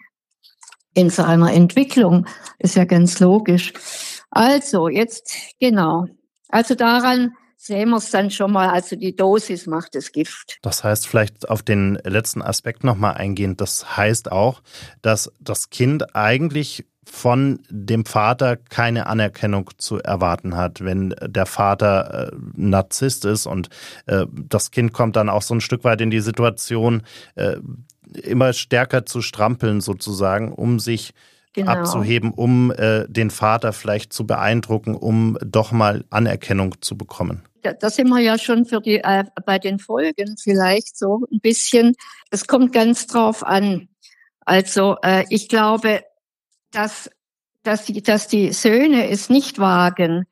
in 0.95 1.09
seiner 1.09 1.53
Entwicklung. 1.53 2.27
Ist 2.59 2.75
ja 2.75 2.85
ganz 2.85 3.19
logisch. 3.19 3.73
Also, 4.31 4.87
jetzt, 4.87 5.31
genau. 5.59 6.05
Also 6.55 6.73
daran 6.73 7.33
sehen 7.57 7.89
wir 7.89 7.97
es 7.97 8.11
dann 8.11 8.31
schon 8.31 8.53
mal, 8.53 8.69
also 8.69 8.95
die 8.95 9.13
Dosis 9.13 9.67
macht 9.67 9.93
das 9.93 10.13
Gift. 10.13 10.57
Das 10.61 10.85
heißt, 10.85 11.05
vielleicht 11.05 11.49
auf 11.49 11.63
den 11.63 11.95
letzten 12.05 12.41
Aspekt 12.41 12.85
nochmal 12.85 13.15
eingehend, 13.15 13.59
das 13.59 13.97
heißt 13.97 14.31
auch, 14.31 14.61
dass 15.01 15.33
das 15.41 15.69
Kind 15.69 16.15
eigentlich 16.15 16.85
von 17.03 17.59
dem 17.69 18.05
Vater 18.05 18.55
keine 18.55 19.07
Anerkennung 19.07 19.69
zu 19.79 19.99
erwarten 19.99 20.55
hat, 20.55 20.79
wenn 20.81 21.13
der 21.21 21.45
Vater 21.45 22.31
äh, 22.31 22.37
Narzisst 22.55 23.25
ist 23.25 23.47
und 23.47 23.67
äh, 24.05 24.25
das 24.31 24.71
Kind 24.71 24.93
kommt 24.93 25.17
dann 25.17 25.27
auch 25.27 25.41
so 25.41 25.53
ein 25.53 25.61
Stück 25.61 25.83
weit 25.83 25.99
in 25.99 26.09
die 26.09 26.21
Situation, 26.21 27.03
äh, 27.35 27.57
immer 28.23 28.53
stärker 28.53 29.05
zu 29.05 29.21
strampeln 29.21 29.81
sozusagen, 29.81 30.53
um 30.53 30.79
sich 30.79 31.13
genau. 31.55 31.71
abzuheben, 31.71 32.31
um 32.31 32.71
äh, 32.71 33.05
den 33.07 33.31
Vater 33.31 33.73
vielleicht 33.73 34.13
zu 34.13 34.27
beeindrucken, 34.27 34.95
um 34.95 35.37
doch 35.43 35.71
mal 35.71 36.05
Anerkennung 36.09 36.75
zu 36.81 36.97
bekommen 36.97 37.43
da 37.73 37.89
sind 37.89 38.09
wir 38.09 38.19
ja 38.19 38.37
schon 38.37 38.65
für 38.65 38.81
die, 38.81 38.97
äh, 39.03 39.23
bei 39.45 39.59
den 39.59 39.79
Folgen 39.79 40.35
vielleicht 40.37 40.97
so 40.97 41.25
ein 41.31 41.39
bisschen. 41.39 41.95
Es 42.29 42.47
kommt 42.47 42.73
ganz 42.73 43.07
drauf 43.07 43.43
an. 43.43 43.89
Also 44.41 44.97
äh, 45.03 45.25
ich 45.29 45.49
glaube, 45.49 46.01
dass, 46.71 47.09
dass, 47.63 47.85
die, 47.85 48.03
dass 48.03 48.27
die 48.27 48.51
Söhne 48.51 49.09
es 49.09 49.29
nicht 49.29 49.59
wagen, 49.59 50.25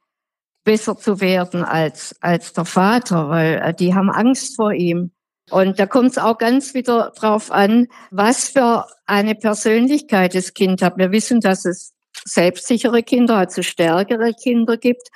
besser 0.63 0.97
zu 0.97 1.19
werden 1.19 1.63
als, 1.63 2.15
als 2.21 2.53
der 2.53 2.65
Vater, 2.65 3.29
weil 3.29 3.55
äh, 3.55 3.73
die 3.73 3.95
haben 3.95 4.09
Angst 4.09 4.55
vor 4.55 4.73
ihm. 4.73 5.11
Und 5.49 5.79
da 5.79 5.85
kommt 5.85 6.11
es 6.11 6.17
auch 6.17 6.37
ganz 6.37 6.73
wieder 6.73 7.11
drauf 7.15 7.51
an, 7.51 7.87
was 8.11 8.49
für 8.49 8.87
eine 9.05 9.35
Persönlichkeit 9.35 10.35
das 10.35 10.53
Kind 10.53 10.81
hat. 10.81 10.97
Wir 10.97 11.11
wissen, 11.11 11.41
dass 11.41 11.65
es 11.65 11.93
selbstsichere 12.25 13.03
Kinder, 13.03 13.37
also 13.37 13.61
stärkere 13.61 14.33
Kinder 14.33 14.77
gibt 14.77 15.09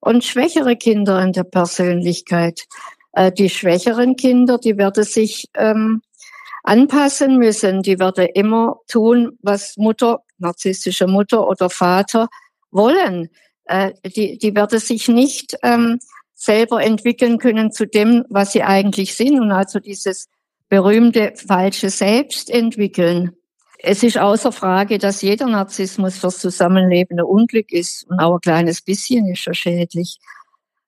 und 0.00 0.24
schwächere 0.24 0.76
Kinder 0.76 1.22
in 1.22 1.32
der 1.32 1.44
Persönlichkeit. 1.44 2.66
Äh, 3.12 3.32
die 3.32 3.50
schwächeren 3.50 4.16
Kinder, 4.16 4.58
die 4.58 4.76
werden 4.78 5.04
sich 5.04 5.48
ähm, 5.54 6.02
anpassen 6.64 7.38
müssen. 7.38 7.82
Die 7.82 7.98
werden 7.98 8.26
immer 8.34 8.80
tun, 8.88 9.38
was 9.42 9.76
Mutter, 9.76 10.24
narzisstische 10.38 11.06
Mutter 11.06 11.46
oder 11.46 11.70
Vater 11.70 12.28
wollen. 12.70 13.28
Äh, 13.66 13.92
die, 14.04 14.38
die 14.38 14.54
werden 14.54 14.80
sich 14.80 15.08
nicht 15.08 15.56
ähm, 15.62 15.98
selber 16.44 16.82
entwickeln 16.82 17.38
können 17.38 17.72
zu 17.72 17.86
dem, 17.86 18.24
was 18.28 18.52
sie 18.52 18.62
eigentlich 18.62 19.14
sind 19.14 19.40
und 19.40 19.50
also 19.50 19.78
dieses 19.80 20.28
berühmte 20.68 21.32
falsche 21.36 21.88
Selbst 21.88 22.50
entwickeln. 22.50 23.32
Es 23.78 24.02
ist 24.02 24.18
außer 24.18 24.52
Frage, 24.52 24.98
dass 24.98 25.22
jeder 25.22 25.46
Narzissmus 25.46 26.18
fürs 26.18 26.38
Zusammenleben 26.38 27.18
ein 27.18 27.24
Unglück 27.24 27.72
ist 27.72 28.04
und 28.08 28.18
auch 28.18 28.34
ein 28.34 28.40
kleines 28.40 28.82
bisschen 28.82 29.26
ist 29.28 29.46
er 29.46 29.54
schädlich. 29.54 30.18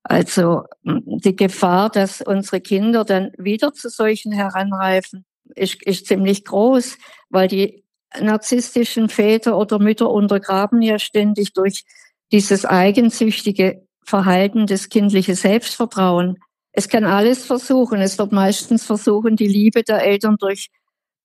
Also 0.03 0.65
die 0.83 1.35
Gefahr, 1.35 1.91
dass 1.91 2.21
unsere 2.21 2.61
Kinder 2.61 3.05
dann 3.05 3.33
wieder 3.39 3.73
zu 3.73 3.89
solchen 3.89 4.33
heranreifen, 4.33 5.25
ist, 5.55 5.83
ist 5.83 6.07
ziemlich 6.07 6.45
groß, 6.45 6.97
weil 7.29 7.49
die 7.49 7.85
narzisstischen 8.21 9.09
Väter 9.09 9.59
oder 9.59 9.79
Mütter 9.79 10.11
untergraben 10.11 10.81
ja 10.83 10.99
ständig 10.99 11.53
durch 11.53 11.85
dieses 12.33 12.65
eigensüchtige 12.65 13.86
Verhalten, 14.07 14.67
das 14.67 14.89
kindliche 14.89 15.35
Selbstvertrauen. 15.35 16.39
Es 16.73 16.89
kann 16.89 17.05
alles 17.05 17.45
versuchen. 17.45 18.01
Es 18.01 18.19
wird 18.19 18.33
meistens 18.33 18.85
versuchen, 18.85 19.37
die 19.37 19.49
Liebe 19.49 19.83
der 19.83 20.03
Eltern 20.05 20.37
durch 20.39 20.71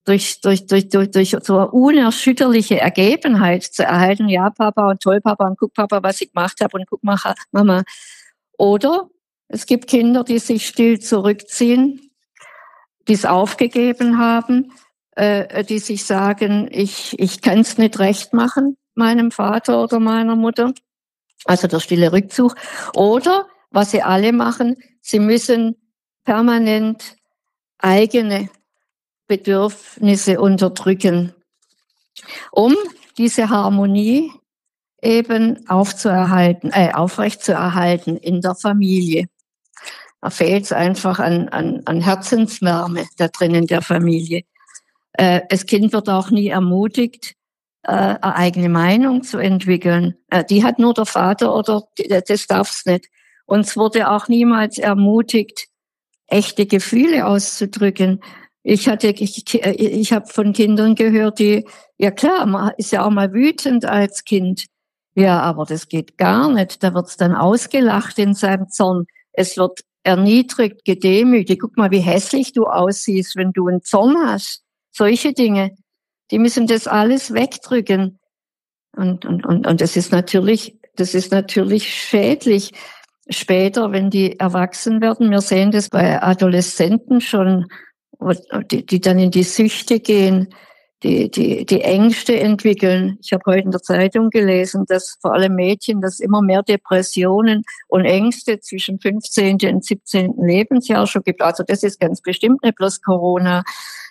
durch, 0.04 0.40
durch, 0.40 0.66
durch, 0.66 0.88
durch, 0.88 1.10
durch 1.10 1.36
so 1.42 1.58
eine 1.58 1.70
unerschütterliche 1.70 2.80
Ergebenheit 2.80 3.62
zu 3.62 3.84
erhalten, 3.84 4.28
ja, 4.28 4.50
Papa 4.50 4.90
und 4.90 5.00
toll, 5.00 5.20
Papa 5.20 5.46
und 5.46 5.58
guck, 5.58 5.74
Papa, 5.74 6.02
was 6.02 6.20
ich 6.20 6.32
gemacht 6.32 6.60
habe 6.60 6.78
und 6.78 6.86
guck, 6.88 7.02
Mama. 7.04 7.84
Oder 8.58 9.08
es 9.48 9.66
gibt 9.66 9.86
Kinder, 9.86 10.24
die 10.24 10.38
sich 10.38 10.66
still 10.66 10.98
zurückziehen, 10.98 12.10
die 13.06 13.12
es 13.12 13.24
aufgegeben 13.24 14.18
haben, 14.18 14.72
äh, 15.12 15.64
die 15.64 15.78
sich 15.78 16.04
sagen, 16.04 16.68
ich, 16.70 17.18
ich 17.18 17.40
kann 17.40 17.60
es 17.60 17.78
nicht 17.78 17.98
recht 17.98 18.32
machen, 18.32 18.76
meinem 18.94 19.30
Vater 19.30 19.82
oder 19.82 20.00
meiner 20.00 20.36
Mutter. 20.36 20.72
Also 21.44 21.66
der 21.66 21.80
stille 21.80 22.12
Rückzug. 22.12 22.54
Oder, 22.94 23.46
was 23.70 23.90
sie 23.90 24.02
alle 24.02 24.32
machen, 24.32 24.76
sie 25.00 25.18
müssen 25.18 25.76
permanent 26.24 27.16
eigene 27.78 28.48
Bedürfnisse 29.26 30.40
unterdrücken, 30.40 31.34
um 32.52 32.74
diese 33.18 33.48
Harmonie 33.48 34.30
eben 35.02 35.68
aufzuerhalten, 35.68 36.70
äh, 36.72 36.92
aufrechtzuerhalten 36.92 38.16
in 38.16 38.40
der 38.40 38.54
Familie. 38.54 39.26
Da 40.20 40.30
fehlt 40.30 40.64
es 40.64 40.72
einfach 40.72 41.18
an, 41.18 41.48
an, 41.48 41.82
an 41.86 42.00
Herzenswärme 42.00 43.06
da 43.16 43.26
drin 43.28 43.54
in 43.56 43.66
der 43.66 43.82
Familie. 43.82 44.44
Äh, 45.14 45.40
das 45.48 45.66
Kind 45.66 45.92
wird 45.92 46.08
auch 46.08 46.30
nie 46.30 46.48
ermutigt, 46.48 47.34
äh, 47.84 47.90
eine 47.92 48.36
eigene 48.36 48.68
Meinung 48.68 49.22
zu 49.22 49.38
entwickeln. 49.38 50.14
Äh, 50.30 50.44
die 50.44 50.64
hat 50.64 50.78
nur 50.78 50.94
der 50.94 51.06
Vater 51.06 51.54
oder 51.54 51.82
das 52.26 52.46
darf's 52.46 52.86
nicht. 52.86 53.08
Uns 53.46 53.76
wurde 53.76 54.10
auch 54.10 54.28
niemals 54.28 54.78
ermutigt, 54.78 55.66
echte 56.26 56.66
Gefühle 56.66 57.26
auszudrücken. 57.26 58.20
Ich 58.62 58.88
hatte, 58.88 59.08
ich, 59.08 59.54
ich 59.54 60.12
habe 60.12 60.26
von 60.26 60.52
Kindern 60.52 60.94
gehört, 60.94 61.40
die, 61.40 61.66
ja 61.98 62.10
klar, 62.12 62.46
man 62.46 62.72
ist 62.76 62.92
ja 62.92 63.04
auch 63.04 63.10
mal 63.10 63.32
wütend 63.32 63.84
als 63.84 64.24
Kind. 64.24 64.66
Ja, 65.14 65.40
aber 65.40 65.64
das 65.64 65.88
geht 65.88 66.16
gar 66.16 66.50
nicht. 66.50 66.82
Da 66.82 66.94
wird's 66.94 67.16
dann 67.16 67.34
ausgelacht 67.34 68.18
in 68.18 68.34
seinem 68.34 68.68
Zorn. 68.68 69.06
Es 69.32 69.56
wird 69.56 69.80
erniedrigt, 70.04 70.84
gedemütigt. 70.84 71.60
Guck 71.60 71.76
mal, 71.76 71.90
wie 71.90 72.00
hässlich 72.00 72.52
du 72.52 72.66
aussiehst, 72.66 73.36
wenn 73.36 73.52
du 73.52 73.68
einen 73.68 73.82
Zorn 73.82 74.16
hast. 74.24 74.62
Solche 74.90 75.32
Dinge, 75.32 75.74
die 76.32 76.38
müssen 76.38 76.66
das 76.66 76.88
alles 76.88 77.34
wegdrücken. 77.34 78.18
Und, 78.96 79.24
und, 79.24 79.46
und, 79.46 79.66
und 79.66 79.80
das 79.80 79.96
ist 79.96 80.10
natürlich, 80.10 80.78
das 80.96 81.14
ist 81.14 81.30
natürlich 81.30 81.88
schädlich. 81.88 82.72
Später, 83.28 83.92
wenn 83.92 84.10
die 84.10 84.40
erwachsen 84.40 85.00
werden, 85.00 85.30
wir 85.30 85.42
sehen 85.42 85.70
das 85.70 85.88
bei 85.88 86.20
Adoleszenten 86.20 87.20
schon, 87.20 87.66
die, 88.70 88.84
die 88.84 89.00
dann 89.00 89.18
in 89.18 89.30
die 89.30 89.44
Süchte 89.44 90.00
gehen, 90.00 90.48
die, 91.02 91.30
die, 91.30 91.66
die 91.66 91.80
Ängste 91.82 92.38
entwickeln. 92.38 93.18
Ich 93.20 93.32
habe 93.32 93.42
heute 93.46 93.64
in 93.64 93.70
der 93.70 93.82
Zeitung 93.82 94.30
gelesen, 94.30 94.84
dass 94.86 95.16
vor 95.20 95.34
allem 95.34 95.54
Mädchen, 95.54 96.00
dass 96.00 96.20
immer 96.20 96.42
mehr 96.42 96.62
Depressionen 96.62 97.62
und 97.88 98.04
Ängste 98.04 98.60
zwischen 98.60 99.00
15. 99.00 99.58
und 99.64 99.84
17. 99.84 100.34
Lebensjahr 100.38 101.06
schon 101.06 101.22
gibt. 101.22 101.42
Also 101.42 101.64
das 101.66 101.82
ist 101.82 102.00
ganz 102.00 102.20
bestimmt 102.20 102.62
nicht 102.62 102.76
bloß 102.76 103.02
Corona. 103.02 103.62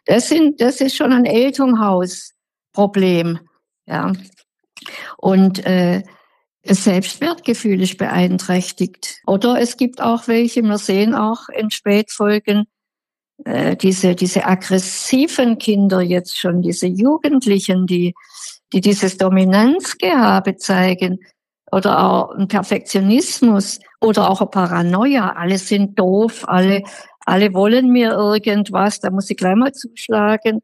Das 0.05 0.29
sind, 0.29 0.61
das 0.61 0.81
ist 0.81 0.95
schon 0.95 1.13
ein 1.13 1.25
Elternhausproblem. 1.25 3.39
Ja. 3.85 4.13
Und 5.17 5.65
äh, 5.65 6.03
das 6.63 6.83
Selbstwertgefühl 6.83 7.81
ist 7.81 7.97
beeinträchtigt. 7.97 9.21
Oder 9.25 9.59
es 9.59 9.77
gibt 9.77 9.99
auch 10.01 10.27
welche, 10.27 10.61
wir 10.61 10.77
sehen 10.77 11.15
auch 11.15 11.49
in 11.49 11.71
Spätfolgen, 11.71 12.65
äh, 13.45 13.75
diese, 13.75 14.15
diese 14.15 14.45
aggressiven 14.45 15.57
Kinder 15.57 16.01
jetzt 16.01 16.37
schon, 16.37 16.61
diese 16.61 16.87
Jugendlichen, 16.87 17.87
die, 17.87 18.13
die 18.73 18.81
dieses 18.81 19.17
Dominanzgehabe 19.17 20.57
zeigen 20.57 21.19
oder 21.71 22.03
auch 22.03 22.35
ein 22.35 22.47
Perfektionismus 22.47 23.79
Oder 24.01 24.29
auch 24.29 24.41
eine 24.41 24.49
Paranoia. 24.49 25.33
Alle 25.33 25.57
sind 25.57 25.97
doof, 25.97 26.43
alle, 26.47 26.83
alle 27.25 27.53
wollen 27.53 27.91
mir 27.91 28.11
irgendwas, 28.11 28.99
da 28.99 29.09
muss 29.09 29.29
ich 29.29 29.37
gleich 29.37 29.55
mal 29.55 29.73
zuschlagen 29.73 30.61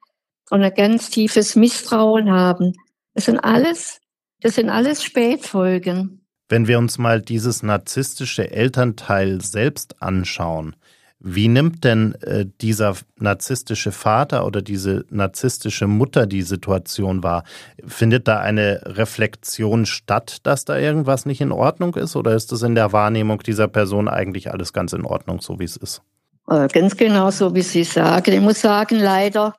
und 0.50 0.64
ein 0.64 0.74
ganz 0.74 1.10
tiefes 1.10 1.56
Misstrauen 1.56 2.32
haben. 2.32 2.74
Das 3.14 3.26
sind 3.26 3.40
alles, 3.40 4.00
das 4.42 4.56
sind 4.56 4.70
alles 4.70 5.04
Spätfolgen. 5.04 6.26
Wenn 6.50 6.68
wir 6.68 6.78
uns 6.78 6.98
mal 6.98 7.22
dieses 7.22 7.64
narzisstische 7.64 8.52
Elternteil 8.52 9.42
selbst 9.42 10.02
anschauen, 10.02 10.76
wie 11.20 11.48
nimmt 11.48 11.84
denn 11.84 12.14
äh, 12.22 12.46
dieser 12.62 12.96
narzisstische 13.18 13.92
Vater 13.92 14.46
oder 14.46 14.62
diese 14.62 15.04
narzisstische 15.10 15.88
Mutter 15.88 16.28
die 16.28 16.44
Situation 16.44 17.24
wahr? 17.24 17.44
Findet 17.86 18.28
da 18.28 18.40
eine 18.40 18.82
Reflexion 18.86 19.88
statt, 19.88 20.38
dass 20.44 20.64
da 20.64 20.78
irgendwas 20.78 21.26
nicht 21.26 21.42
in 21.42 21.52
Ordnung 21.52 21.96
ist? 21.96 22.16
Oder 22.16 22.36
ist 22.36 22.52
es 22.52 22.62
in 22.62 22.76
der 22.76 22.94
Wahrnehmung 22.94 23.40
dieser 23.40 23.68
Person 23.68 24.08
eigentlich 24.08 24.52
alles 24.52 24.74
ganz 24.74 24.94
in 24.94 25.06
Ordnung, 25.06 25.42
so 25.42 25.60
wie 25.60 25.64
es 25.64 25.76
ist? 25.76 26.04
Äh, 26.50 26.68
ganz 26.70 26.96
genau 26.96 27.30
so, 27.32 27.54
wie 27.54 27.62
Sie 27.62 27.84
sagen. 27.84 28.34
Ich 28.34 28.42
muss 28.42 28.62
sagen, 28.62 29.00
leider, 29.00 29.56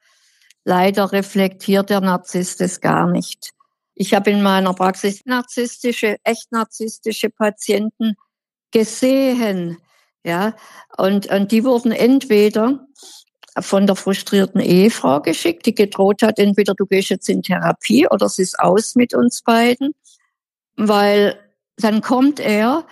leider 0.65 1.13
reflektiert 1.13 1.91
der 1.91 2.01
Narzisst 2.01 2.61
es 2.61 2.81
gar 2.81 3.11
nicht. 3.11 3.53
Ich 3.95 4.15
habe 4.15 4.31
in 4.31 4.43
meiner 4.43 4.75
Praxis 4.75 5.23
narzisstische, 5.25 6.17
echt 6.25 6.53
narzisstische 6.53 7.31
Patienten 7.31 8.15
gesehen, 8.71 9.79
ja, 10.25 10.55
und, 10.97 11.27
und 11.31 11.53
die 11.53 11.65
wurden 11.65 11.93
entweder 11.93 12.87
von 13.59 13.87
der 13.87 13.97
frustrierten 13.97 14.61
Ehefrau 14.61 15.21
geschickt, 15.21 15.67
die 15.67 15.75
gedroht 15.75 16.23
hat, 16.23 16.39
entweder 16.39 16.75
du 16.75 16.87
gehst 16.87 17.11
jetzt 17.11 17.29
in 17.29 17.43
Therapie 17.43 18.07
oder 18.09 18.27
es 18.27 18.39
ist 18.39 18.59
aus 18.61 18.95
mit 18.95 19.15
uns 19.15 19.43
beiden, 19.43 19.95
weil 20.77 21.39
dann 21.77 22.03
kommt 22.03 22.41
er, 22.41 22.87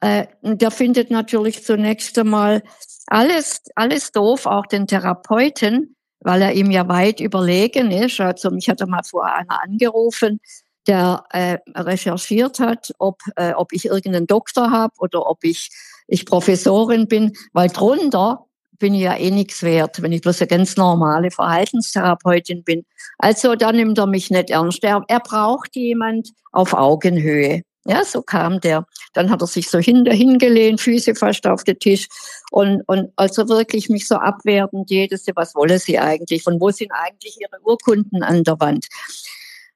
äh, 0.00 0.26
der 0.42 0.70
findet 0.70 1.10
natürlich 1.10 1.64
zunächst 1.64 2.18
einmal 2.18 2.62
alles, 3.08 3.62
alles 3.74 4.12
doof, 4.12 4.46
auch 4.46 4.66
den 4.66 4.86
Therapeuten, 4.86 5.96
weil 6.20 6.42
er 6.42 6.52
ihm 6.52 6.70
ja 6.70 6.88
weit 6.88 7.20
überlegen 7.20 7.90
ist. 7.90 8.20
Also 8.20 8.50
mich 8.50 8.68
hat 8.68 8.80
er 8.80 8.86
mal 8.86 9.02
vor 9.02 9.24
einer 9.24 9.62
angerufen, 9.62 10.40
der 10.86 11.24
äh, 11.30 11.58
recherchiert 11.74 12.60
hat, 12.60 12.92
ob, 12.98 13.20
äh, 13.36 13.52
ob 13.52 13.72
ich 13.72 13.86
irgendeinen 13.86 14.26
Doktor 14.26 14.70
habe 14.70 14.94
oder 14.98 15.26
ob 15.26 15.44
ich, 15.44 15.70
ich 16.06 16.26
Professorin 16.26 17.08
bin, 17.08 17.32
weil 17.52 17.68
drunter 17.68 18.44
bin 18.78 18.94
ich 18.94 19.02
ja 19.02 19.16
eh 19.16 19.30
nichts 19.30 19.62
wert, 19.62 20.00
wenn 20.02 20.12
ich 20.12 20.22
bloß 20.22 20.40
eine 20.40 20.48
ganz 20.48 20.76
normale 20.76 21.30
Verhaltenstherapeutin 21.30 22.62
bin. 22.62 22.84
Also 23.18 23.56
da 23.56 23.72
nimmt 23.72 23.98
er 23.98 24.06
mich 24.06 24.30
nicht 24.30 24.50
ernst. 24.50 24.84
Er, 24.84 25.02
er 25.08 25.20
braucht 25.20 25.74
jemand 25.74 26.30
auf 26.52 26.74
Augenhöhe. 26.74 27.62
Ja, 27.88 28.04
so 28.04 28.20
kam 28.20 28.60
der. 28.60 28.86
Dann 29.14 29.30
hat 29.30 29.40
er 29.40 29.46
sich 29.46 29.70
so 29.70 29.78
hinter 29.78 30.12
hingelehnt, 30.12 30.78
Füße 30.78 31.14
fast 31.14 31.46
auf 31.46 31.64
den 31.64 31.78
Tisch 31.78 32.06
und, 32.50 32.82
und 32.86 33.10
also 33.16 33.48
wirklich 33.48 33.88
mich 33.88 34.06
so 34.06 34.16
abwertend 34.16 34.90
jedes, 34.90 35.26
was 35.34 35.54
wolle 35.54 35.78
sie 35.78 35.98
eigentlich? 35.98 36.42
Von 36.42 36.60
wo 36.60 36.70
sind 36.70 36.92
eigentlich 36.92 37.40
ihre 37.40 37.58
Urkunden 37.64 38.22
an 38.22 38.44
der 38.44 38.60
Wand? 38.60 38.86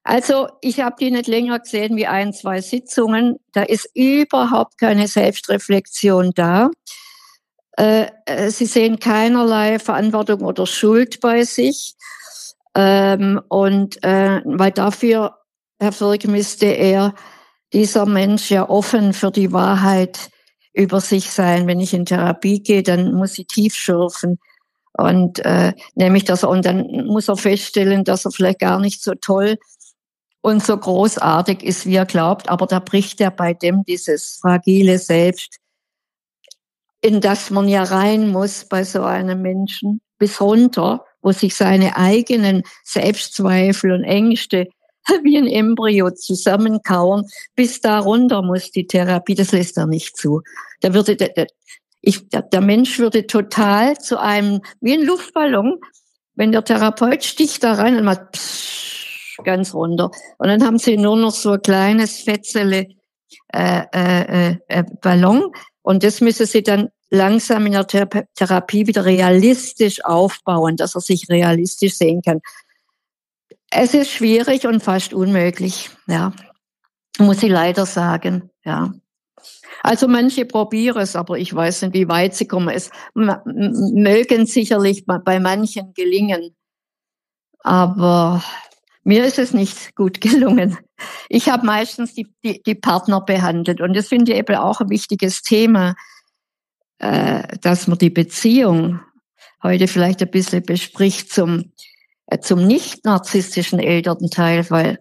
Also 0.05 0.49
ich 0.61 0.81
habe 0.81 0.97
die 1.01 1.11
nicht 1.11 1.27
länger 1.27 1.61
gesehen 1.61 1.97
wie 1.97 2.07
ein, 2.07 2.35
zwei 2.35 2.61
Sitzungen. 2.61 3.37
Da 3.53 3.63
ist 3.63 3.89
überhaupt 3.95 4.77
keine 4.77 5.09
Selbstreflexion 5.09 6.33
da. 6.35 6.69
Äh, 7.79 8.09
äh, 8.27 8.51
sie 8.51 8.67
sehen 8.67 8.99
keinerlei 8.99 9.79
Verantwortung 9.79 10.43
oder 10.43 10.67
Schuld 10.67 11.21
bei 11.21 11.45
sich. 11.45 11.95
Ähm, 12.75 13.41
und 13.49 14.05
äh, 14.05 14.43
weil 14.45 14.73
dafür, 14.73 15.39
Herr 15.81 15.93
Firk, 15.93 16.27
müsste 16.27 16.67
er 16.67 17.15
dieser 17.73 18.07
Mensch 18.07 18.51
ja 18.51 18.69
offen 18.69 19.13
für 19.13 19.31
die 19.31 19.53
Wahrheit 19.53 20.31
über 20.73 21.01
sich 21.01 21.31
sein. 21.31 21.67
Wenn 21.67 21.81
ich 21.81 21.95
in 21.95 22.07
Therapie 22.07 22.63
gehe, 22.63 22.83
dann 22.83 23.15
muss 23.15 23.39
ich 23.39 23.47
tief 23.47 23.75
schürfen. 23.75 24.39
Und 24.95 25.39
äh, 25.45 25.73
nämlich 25.95 26.25
das 26.25 26.45
und 26.45 26.67
dann 26.67 27.07
muss 27.07 27.29
er 27.29 27.37
feststellen, 27.37 28.05
dass 28.05 28.27
er 28.27 28.31
vielleicht 28.31 28.59
gar 28.59 28.79
nicht 28.79 29.03
so 29.03 29.15
toll 29.15 29.57
und 30.43 30.63
so 30.63 30.77
großartig 30.77 31.63
ist, 31.63 31.87
wie 31.87 31.97
er 31.97 32.05
glaubt. 32.05 32.49
Aber 32.51 32.67
da 32.67 32.79
bricht 32.79 33.21
er 33.21 33.31
bei 33.31 33.55
dem 33.55 33.85
dieses 33.85 34.39
fragile 34.41 34.99
Selbst, 34.99 35.59
in 37.01 37.21
das 37.21 37.51
man 37.51 37.69
ja 37.69 37.85
rein 37.85 38.29
muss 38.29 38.67
bei 38.67 38.85
so 38.85 39.03
einem 39.03 39.41
Menschen, 39.41 40.01
bis 40.19 40.41
runter, 40.41 41.05
wo 41.23 41.33
sich 41.33 41.55
seine 41.55 41.97
eigenen 41.97 42.63
Selbstzweifel 42.85 43.93
und 43.93 44.05
Ängste 44.05 44.69
wie 45.23 45.37
ein 45.37 45.47
Embryo 45.47 46.11
zusammenkauern. 46.11 47.25
Bis 47.55 47.81
da 47.81 47.99
runter 47.99 48.43
muss 48.43 48.71
die 48.71 48.87
Therapie, 48.87 49.35
das 49.35 49.53
lässt 49.53 49.77
er 49.77 49.87
nicht 49.87 50.17
zu. 50.17 50.43
Da 50.81 50.95
würde 50.95 51.17
der, 51.17 51.47
ich, 52.01 52.29
der, 52.29 52.61
Mensch 52.61 52.99
würde 52.99 53.27
total 53.27 53.97
zu 53.99 54.21
einem, 54.21 54.61
wie 54.81 54.95
ein 54.95 55.05
Luftballon, 55.05 55.79
wenn 56.35 56.53
der 56.53 56.65
Therapeut 56.65 57.23
sticht 57.23 57.63
da 57.63 57.75
rein 57.75 57.97
und 57.97 58.05
macht 58.05 58.33
psch, 58.33 59.39
ganz 59.45 59.75
runter. 59.75 60.11
Und 60.39 60.49
dann 60.49 60.65
haben 60.65 60.79
sie 60.79 60.97
nur 60.97 61.17
noch 61.17 61.31
so 61.31 61.53
ein 61.53 61.63
kleines 61.63 62.23
Fetzele 62.23 62.89
äh, 63.53 63.83
äh, 63.95 64.57
äh, 64.69 64.85
Ballon. 65.01 65.53
Und 65.83 66.03
das 66.03 66.21
müssen 66.21 66.47
sie 66.47 66.63
dann 66.63 66.89
langsam 67.11 67.67
in 67.67 67.73
der 67.73 67.87
Therapie 67.87 68.87
wieder 68.87 69.05
realistisch 69.05 70.05
aufbauen, 70.05 70.77
dass 70.77 70.95
er 70.95 71.03
sich 71.03 71.29
realistisch 71.29 71.95
sehen 71.95 72.23
kann. 72.23 72.41
Es 73.75 73.95
ist 73.95 74.11
schwierig 74.11 74.67
und 74.67 74.83
fast 74.83 75.15
unmöglich, 75.15 75.89
ja. 76.07 76.33
Muss 77.19 77.43
ich 77.43 77.51
leider 77.51 77.87
sagen, 77.87 78.51
ja. 78.65 78.93
Also 79.83 80.09
manche 80.09 80.45
probieren 80.45 81.01
es, 81.01 81.17
aber 81.17 81.39
ich 81.39 81.55
weiß 81.55 81.83
nicht, 81.83 81.95
wie 81.95 82.09
weit 82.09 82.35
sie 82.35 82.47
kommen. 82.47 82.69
Es 82.69 82.91
mögen 83.15 84.47
sicherlich 84.47 85.07
bei 85.07 85.41
manchen 85.41 85.95
gelingen, 85.95 86.55
aber 87.61 88.45
mir 89.05 89.25
ist 89.25 89.39
es 89.39 89.55
nicht 89.55 89.97
gut 89.97 90.21
gelungen. 90.21 90.77
Ich 91.31 91.49
habe 91.49 91.65
meistens 91.65 92.15
die, 92.15 92.33
die, 92.45 92.63
die, 92.63 92.75
Partner 92.75 93.23
behandelt 93.23 93.81
und 93.81 93.97
das 93.97 94.09
finde 94.09 94.33
ich 94.33 94.39
eben 94.39 94.57
auch 94.57 94.81
ein 94.81 94.91
wichtiges 94.91 95.41
Thema, 95.43 95.97
äh, 96.99 97.43
dass 97.63 97.89
man 97.89 97.99
die 97.99 98.11
Beziehung 98.11 99.01
heute 99.63 99.89
vielleicht 99.89 100.21
ein 100.23 100.31
bisschen 100.31 100.63
bespricht 100.63 101.33
zum 101.33 101.73
zum 102.41 102.67
nicht 102.67 103.05
narzisstischen 103.05 103.79
Elternteil, 103.79 104.69
weil 104.71 104.99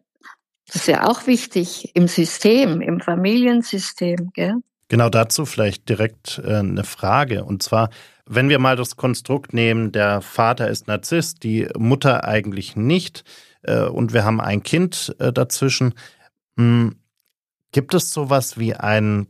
das 0.68 0.76
ist 0.78 0.88
ja 0.88 1.08
auch 1.08 1.28
wichtig 1.28 1.92
im 1.96 2.08
System, 2.08 2.82
im 2.82 3.00
Familiensystem. 3.00 4.32
Gell? 4.34 4.56
Genau 4.88 5.10
dazu 5.10 5.46
vielleicht 5.46 5.90
direkt 5.90 6.42
äh, 6.44 6.56
eine 6.56 6.84
Frage. 6.84 7.44
Und 7.44 7.64
zwar, 7.64 7.90
wenn 8.26 8.50
wir 8.50 8.60
mal 8.60 8.76
das 8.76 8.96
Konstrukt 8.96 9.54
nehmen, 9.54 9.92
der 9.92 10.22
Vater 10.22 10.70
ist 10.70 10.88
Narzisst, 10.88 11.44
die 11.44 11.68
Mutter 11.78 12.26
eigentlich 12.26 12.76
nicht, 12.76 13.24
äh, 13.64 13.84
und 13.84 14.14
wir 14.14 14.24
haben 14.24 14.42
ein 14.42 14.64
Kind 14.64 15.16
äh, 15.20 15.32
dazwischen. 15.32 15.94
Hm, 16.58 16.96
gibt 17.72 17.94
es 17.94 18.14
sowas 18.14 18.58
wie 18.58 18.76
ein, 18.76 19.28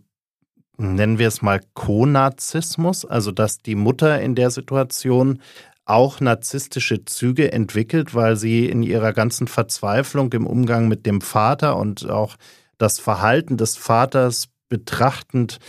nennen 0.77 1.19
wir 1.19 1.27
es 1.27 1.41
mal, 1.41 1.61
Konarzismus? 1.73 3.05
Also, 3.05 3.31
dass 3.31 3.59
die 3.59 3.75
Mutter 3.75 4.21
in 4.21 4.35
der 4.35 4.49
Situation 4.49 5.41
auch 5.91 6.19
narzisstische 6.19 7.05
Züge 7.05 7.51
entwickelt, 7.51 8.15
weil 8.15 8.35
sie 8.35 8.65
in 8.65 8.81
ihrer 8.83 9.13
ganzen 9.13 9.47
Verzweiflung 9.47 10.31
im 10.33 10.47
Umgang 10.47 10.87
mit 10.87 11.05
dem 11.05 11.21
Vater 11.21 11.77
und 11.77 12.09
auch 12.09 12.35
das 12.77 12.99
Verhalten 12.99 13.57
des 13.57 13.77
Vaters 13.77 14.47
betrachtend 14.69 15.59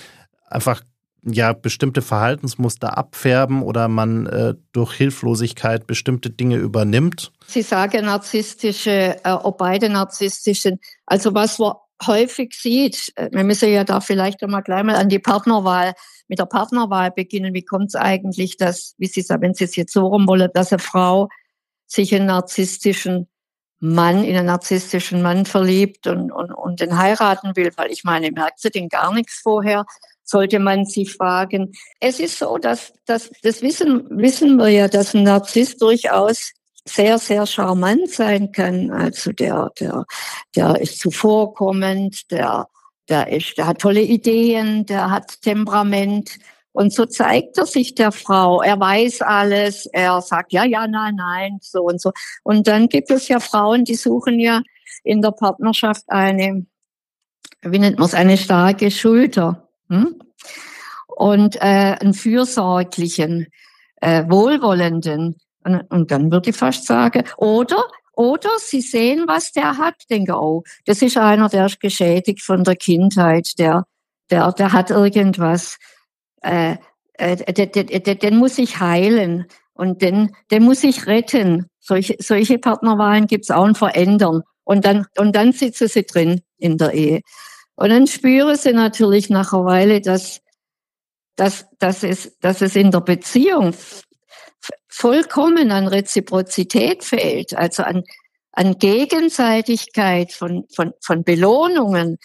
einfach 0.49 0.83
ja 1.25 1.53
bestimmte 1.53 2.03
Verhaltensmuster 2.03 2.97
abfärben 2.97 3.63
oder 3.63 3.89
man 3.89 4.27
äh, 4.27 4.55
durch 4.73 4.95
Hilflosigkeit 4.95 5.87
bestimmte 5.87 6.31
Dinge 6.31 6.57
übernimmt. 6.57 7.33
Sie 7.47 7.63
sagen 7.63 8.07
narzisstische, 8.07 9.17
äh, 9.23 9.37
beide 9.57 9.89
narzisstischen. 9.89 10.79
Also 11.07 11.35
was 11.35 11.59
man 11.59 11.75
häufig 12.07 12.55
sieht, 12.55 13.13
äh, 13.17 13.29
wir 13.33 13.45
müssen 13.45 13.73
ja 13.73 13.85
da 13.85 14.01
vielleicht 14.01 14.43
einmal 14.43 14.63
gleich 14.63 14.85
mal 14.85 14.97
an 14.97 15.09
die 15.09 15.19
Partnerwahl 15.19 15.95
mit 16.29 16.39
der 16.39 16.47
Partnerwahl 16.47 17.11
beginnen. 17.11 17.55
Wie 17.55 17.65
kommt 17.65 17.89
es 17.89 17.95
eigentlich, 17.95 18.57
dass, 18.57 18.95
wie 18.99 19.07
Sie 19.07 19.23
sagen, 19.23 19.43
wenn 19.43 19.55
Sie 19.55 19.65
es 19.65 19.77
jetzt 19.77 19.93
so 19.93 20.07
rum 20.07 20.27
wollen, 20.27 20.51
dass 20.55 20.73
eine 20.73 20.79
Frau 20.79 21.29
sich 21.87 22.13
in 22.13 22.27
narzisstischen 22.27 23.29
Mann, 23.85 24.23
in 24.23 24.37
einen 24.37 24.47
narzisstischen 24.47 25.23
Mann 25.23 25.45
verliebt 25.45 26.07
und, 26.07 26.31
und, 26.31 26.53
und 26.53 26.81
den 26.81 26.97
heiraten 26.99 27.57
will, 27.57 27.73
weil 27.77 27.91
ich 27.91 28.05
meine, 28.05 28.31
merkt 28.31 28.61
sie 28.61 28.71
denn 28.71 28.89
gar 28.89 29.13
nichts 29.13 29.41
vorher? 29.43 29.85
Sollte 30.23 30.61
man 30.61 30.85
sich 30.85 31.13
fragen. 31.13 31.73
Es 31.99 32.21
ist 32.21 32.39
so, 32.39 32.59
dass, 32.59 32.93
dass 33.07 33.31
das 33.43 33.61
wissen, 33.61 34.07
wissen 34.09 34.57
wir 34.57 34.69
ja, 34.69 34.87
dass 34.87 35.15
ein 35.15 35.25
Narzisst 35.25 35.83
durchaus 35.83 36.53
sehr, 36.87 37.19
sehr 37.19 37.47
charmant 37.47 38.11
sein 38.11 38.53
kann. 38.53 38.91
Also 38.91 39.33
der, 39.33 39.71
der, 39.79 40.05
der 40.57 40.81
ist 40.81 40.99
zuvorkommend, 40.99 42.31
der 42.31 42.69
der 43.09 43.29
ist, 43.29 43.59
der 43.59 43.67
hat 43.67 43.81
tolle 43.81 44.01
Ideen, 44.01 44.87
der 44.87 45.11
hat 45.11 45.43
Temperament. 45.43 46.39
Und 46.71 46.93
so 46.93 47.05
zeigt 47.05 47.59
er 47.59 47.67
sich 47.67 47.95
der 47.95 48.13
Frau. 48.13 48.63
Er 48.63 48.79
weiß 48.79 49.23
alles. 49.23 49.87
Er 49.87 50.23
sagt 50.23 50.53
ja, 50.53 50.65
ja, 50.65 50.87
nein, 50.87 51.17
nein, 51.17 51.59
so 51.61 51.83
und 51.83 52.01
so. 52.01 52.13
Und 52.45 52.69
dann 52.69 52.89
gibt 52.89 53.11
es 53.11 53.29
ja 53.29 53.41
Frauen, 53.41 53.85
die 53.85 53.97
suchen 53.97 54.39
ja 54.39 54.63
in 55.03 55.21
der 55.21 55.33
Partnerschaft 55.33 56.05
eine, 56.07 56.65
wie 57.61 57.79
nennt 57.79 57.99
man 57.99 58.07
es, 58.07 58.15
eine 58.15 58.39
starke 58.39 58.91
Schulter. 58.91 59.69
Hm? 59.89 60.23
und 61.17 61.57
äh, 61.57 61.97
einen 62.01 62.15
fürsorglichen, 62.15 63.47
äh, 64.01 64.25
wohlwollenden. 64.29 65.37
Und, 65.65 66.11
dann 66.11 66.31
würde 66.31 66.51
ich 66.51 66.57
fast 66.57 66.87
sagen, 66.87 67.25
oder 67.37 67.85
oder 68.15 68.51
sie 68.59 68.83
sehen, 68.83 69.25
was 69.27 69.53
der 69.53 69.79
hat, 69.79 69.95
denken, 70.11 70.33
oh, 70.33 70.65
das 70.85 71.01
ist 71.01 71.17
einer, 71.17 71.49
der 71.49 71.67
ist 71.67 71.81
geschädigt 71.81 72.43
von 72.43 72.63
der 72.63 72.77
Kindheit, 72.77 73.59
der, 73.59 73.87
der, 74.31 74.53
der 74.53 74.73
hat 74.73 74.91
irgendwas, 74.91 75.79
äh, 76.43 76.77
äh, 77.15 77.37
den, 77.53 77.87
den, 77.87 78.19
den 78.19 78.37
muss 78.37 78.59
ich 78.59 78.81
heilen 78.81 79.47
und 79.75 80.03
den, 80.03 80.37
den 80.51 80.63
muss 80.63 80.85
ich 80.85 81.07
retten. 81.07 81.67
Solche, 81.81 82.17
solche 82.19 82.59
Partnerwahlen 82.59 83.27
gibt's 83.27 83.51
auch 83.51 83.65
und 83.65 83.79
verändern. 83.79 84.43
Und 84.65 84.85
dann, 84.85 85.07
und 85.19 85.35
dann 85.35 85.53
sitzen 85.53 85.89
sie 85.89 86.05
drin 86.05 86.43
in 86.59 86.79
der 86.79 86.93
Ehe. 86.93 87.21
Und 87.75 87.89
dann 87.89 88.07
spüren 88.07 88.57
sie 88.57 88.73
natürlich 88.73 89.31
nach 89.31 89.53
einer 89.53 89.65
Weile, 89.65 90.01
dass, 90.01 90.41
dass, 91.37 91.67
dass, 91.79 92.05
es, 92.05 92.39
dass 92.39 92.61
es 92.61 92.77
in 92.77 92.91
der 92.91 93.01
Beziehung 93.01 93.75
vollkommen 94.93 95.73
an 95.73 95.89
Reziprozität 95.89 97.03
fehlt, 97.03 97.55
also 97.55 97.83
an, 97.83 98.05
an 98.53 98.79
Gegenseitigkeit 98.79 100.33
von, 100.33 100.67
von, 100.75 100.93
von 101.01 101.25
Belohnungen. 101.25 102.19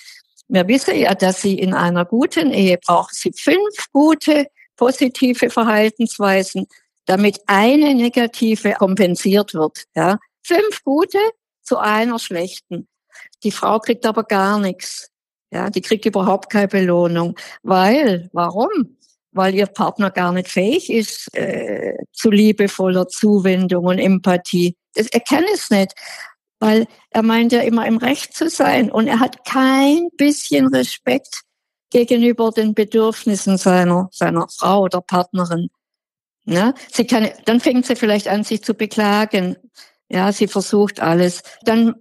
Wir 0.49 0.67
wissen 0.67 0.97
ja, 0.97 1.15
dass 1.15 1.41
sie 1.41 1.58
in 1.58 1.73
einer 1.73 2.03
guten 2.03 2.51
Ehe 2.51 2.77
brauchen 2.77 3.13
sie 3.13 3.32
fünf 3.34 3.88
gute 3.93 4.47
positive 4.75 5.49
Verhaltensweisen, 5.49 6.67
damit 7.06 7.39
eine 7.47 7.95
negative 7.95 8.73
kompensiert 8.73 9.53
wird. 9.53 9.86
Ja. 9.95 10.19
Fünf 10.43 10.84
gute 10.84 11.19
zu 11.63 11.77
einer 11.77 12.19
schlechten. 12.19 12.88
Die 13.43 13.51
Frau 13.51 13.80
kriegt 13.80 14.06
aber 14.06 14.23
gar 14.23 14.60
nichts. 14.60 15.10
Ja, 15.51 15.69
die 15.69 15.82
kriegt 15.82 16.06
überhaupt 16.06 16.49
keine 16.49 16.67
Belohnung. 16.67 17.36
Weil, 17.63 18.30
warum? 18.34 18.96
Weil 19.38 19.56
ihr 19.56 19.67
Partner 19.67 20.12
gar 20.12 20.32
nicht 20.32 20.50
fähig 20.50 20.91
ist 20.91 21.34
äh, 21.36 21.95
zu 22.12 22.30
liebevoller 22.30 23.08
Zuwendung 23.08 23.86
und 23.86 24.00
Empathie. 24.00 24.76
Das, 24.93 25.08
er 25.08 25.19
kann 25.21 25.45
es 25.54 25.69
nicht, 25.69 25.93
weil 26.60 26.88
er 27.12 27.23
meint 27.23 27.52
ja 27.52 27.62
immer 27.62 27.86
im 27.86 27.97
Recht 27.97 28.36
zu 28.36 28.50
sein 28.50 28.91
und 28.91 29.08
er 29.08 29.19
hat 29.19 29.45
kein 29.45 30.10
bisschen 30.17 30.67
Respekt 30.67 31.41
gegenüber 31.91 32.52
den 32.52 32.73
Bedürfnissen 32.73 33.58
seiner, 33.58 34.10
seiner 34.12 34.47
Frau 34.50 34.82
oder 34.82 35.02
Partnerin. 35.02 35.69
Ja, 36.45 36.73
sie 36.91 37.06
kann, 37.06 37.30
dann 37.45 37.60
fängt 37.60 37.86
sie 37.86 37.95
vielleicht 37.95 38.28
an, 38.28 38.43
sich 38.43 38.63
zu 38.63 38.73
beklagen. 38.73 39.58
Ja, 40.10 40.32
sie 40.32 40.47
versucht 40.47 41.02
alles. 41.02 41.43
Dann, 41.63 41.95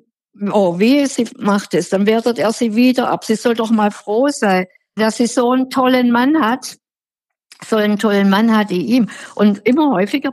oh, 0.53 0.79
wie 0.79 1.07
sie 1.07 1.29
macht 1.39 1.75
es, 1.75 1.89
dann 1.89 2.07
wertet 2.07 2.39
er 2.39 2.53
sie 2.53 2.77
wieder 2.77 3.11
ab. 3.11 3.25
Sie 3.25 3.35
soll 3.35 3.55
doch 3.55 3.71
mal 3.71 3.91
froh 3.91 4.29
sein, 4.29 4.67
dass 4.95 5.17
sie 5.17 5.27
so 5.27 5.51
einen 5.51 5.69
tollen 5.69 6.11
Mann 6.11 6.41
hat, 6.41 6.77
so 7.65 7.77
einen 7.77 7.99
tollen 7.99 8.31
Mann 8.31 8.57
hatte 8.57 8.75
ihm. 8.75 9.09
Und 9.35 9.67
immer 9.67 9.93
häufiger 9.93 10.33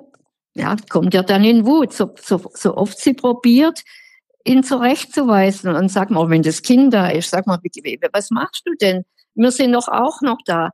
ja, 0.55 0.75
kommt 0.89 1.13
er 1.15 1.23
dann 1.23 1.43
in 1.43 1.65
Wut, 1.65 1.93
so, 1.93 2.13
so, 2.21 2.51
so 2.53 2.77
oft 2.77 2.99
sie 2.99 3.13
probiert, 3.13 3.81
ihn 4.45 4.63
zurechtzuweisen 4.63 5.75
und 5.75 5.89
sagt 5.89 6.11
mal, 6.11 6.29
wenn 6.29 6.43
das 6.43 6.61
Kind 6.61 6.93
da 6.93 7.07
ist, 7.07 7.29
sag 7.29 7.47
mal, 7.47 7.59
was 8.11 8.29
machst 8.29 8.63
du 8.65 8.73
denn? 8.79 9.03
Wir 9.35 9.51
sind 9.51 9.73
doch 9.73 9.87
auch 9.87 10.21
noch 10.21 10.37
da. 10.45 10.69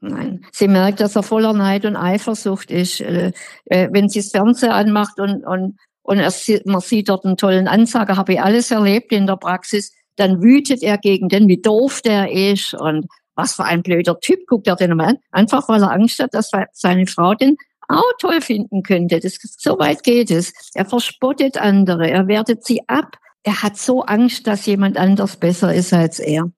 Nein, 0.00 0.44
sie 0.52 0.68
merkt, 0.68 1.00
dass 1.00 1.16
er 1.16 1.22
voller 1.22 1.52
Neid 1.52 1.84
und 1.84 1.96
Eifersucht 1.96 2.70
ist. 2.70 3.00
Äh, 3.00 3.32
äh, 3.64 3.88
wenn 3.92 4.08
sie 4.08 4.20
das 4.20 4.30
Fernseher 4.30 4.74
anmacht 4.74 5.18
und, 5.18 5.44
und, 5.44 5.78
und 6.02 6.18
er, 6.18 6.32
man 6.66 6.80
sieht 6.80 7.08
dort 7.08 7.24
einen 7.24 7.36
tollen 7.36 7.66
Ansager, 7.66 8.16
habe 8.16 8.34
ich 8.34 8.40
alles 8.40 8.70
erlebt 8.70 9.10
in 9.10 9.26
der 9.26 9.36
Praxis, 9.36 9.92
dann 10.16 10.42
wütet 10.42 10.82
er 10.82 10.98
gegen 10.98 11.28
den, 11.28 11.48
wie 11.48 11.60
doof 11.60 12.02
der 12.02 12.30
ist 12.30 12.74
und 12.74 13.06
was 13.36 13.54
für 13.54 13.64
ein 13.64 13.82
blöder 13.82 14.18
Typ, 14.18 14.46
guckt 14.46 14.66
er 14.66 14.76
den 14.76 14.96
mal 14.96 15.10
an, 15.10 15.18
einfach 15.30 15.68
weil 15.68 15.82
er 15.82 15.92
Angst 15.92 16.18
hat, 16.18 16.34
dass 16.34 16.50
seine 16.72 17.06
Frau 17.06 17.34
den 17.34 17.56
auch 17.88 18.12
toll 18.18 18.40
finden 18.40 18.82
könnte. 18.82 19.20
Das, 19.20 19.38
so 19.58 19.78
weit 19.78 20.02
geht 20.02 20.30
es. 20.30 20.52
Er 20.74 20.86
verspottet 20.86 21.56
andere, 21.56 22.10
er 22.10 22.26
wertet 22.26 22.64
sie 22.64 22.82
ab. 22.88 23.16
Er 23.44 23.62
hat 23.62 23.76
so 23.76 24.02
Angst, 24.02 24.46
dass 24.46 24.66
jemand 24.66 24.96
anders 24.96 25.36
besser 25.36 25.72
ist 25.72 25.92
als 25.92 26.18
er. 26.18 26.50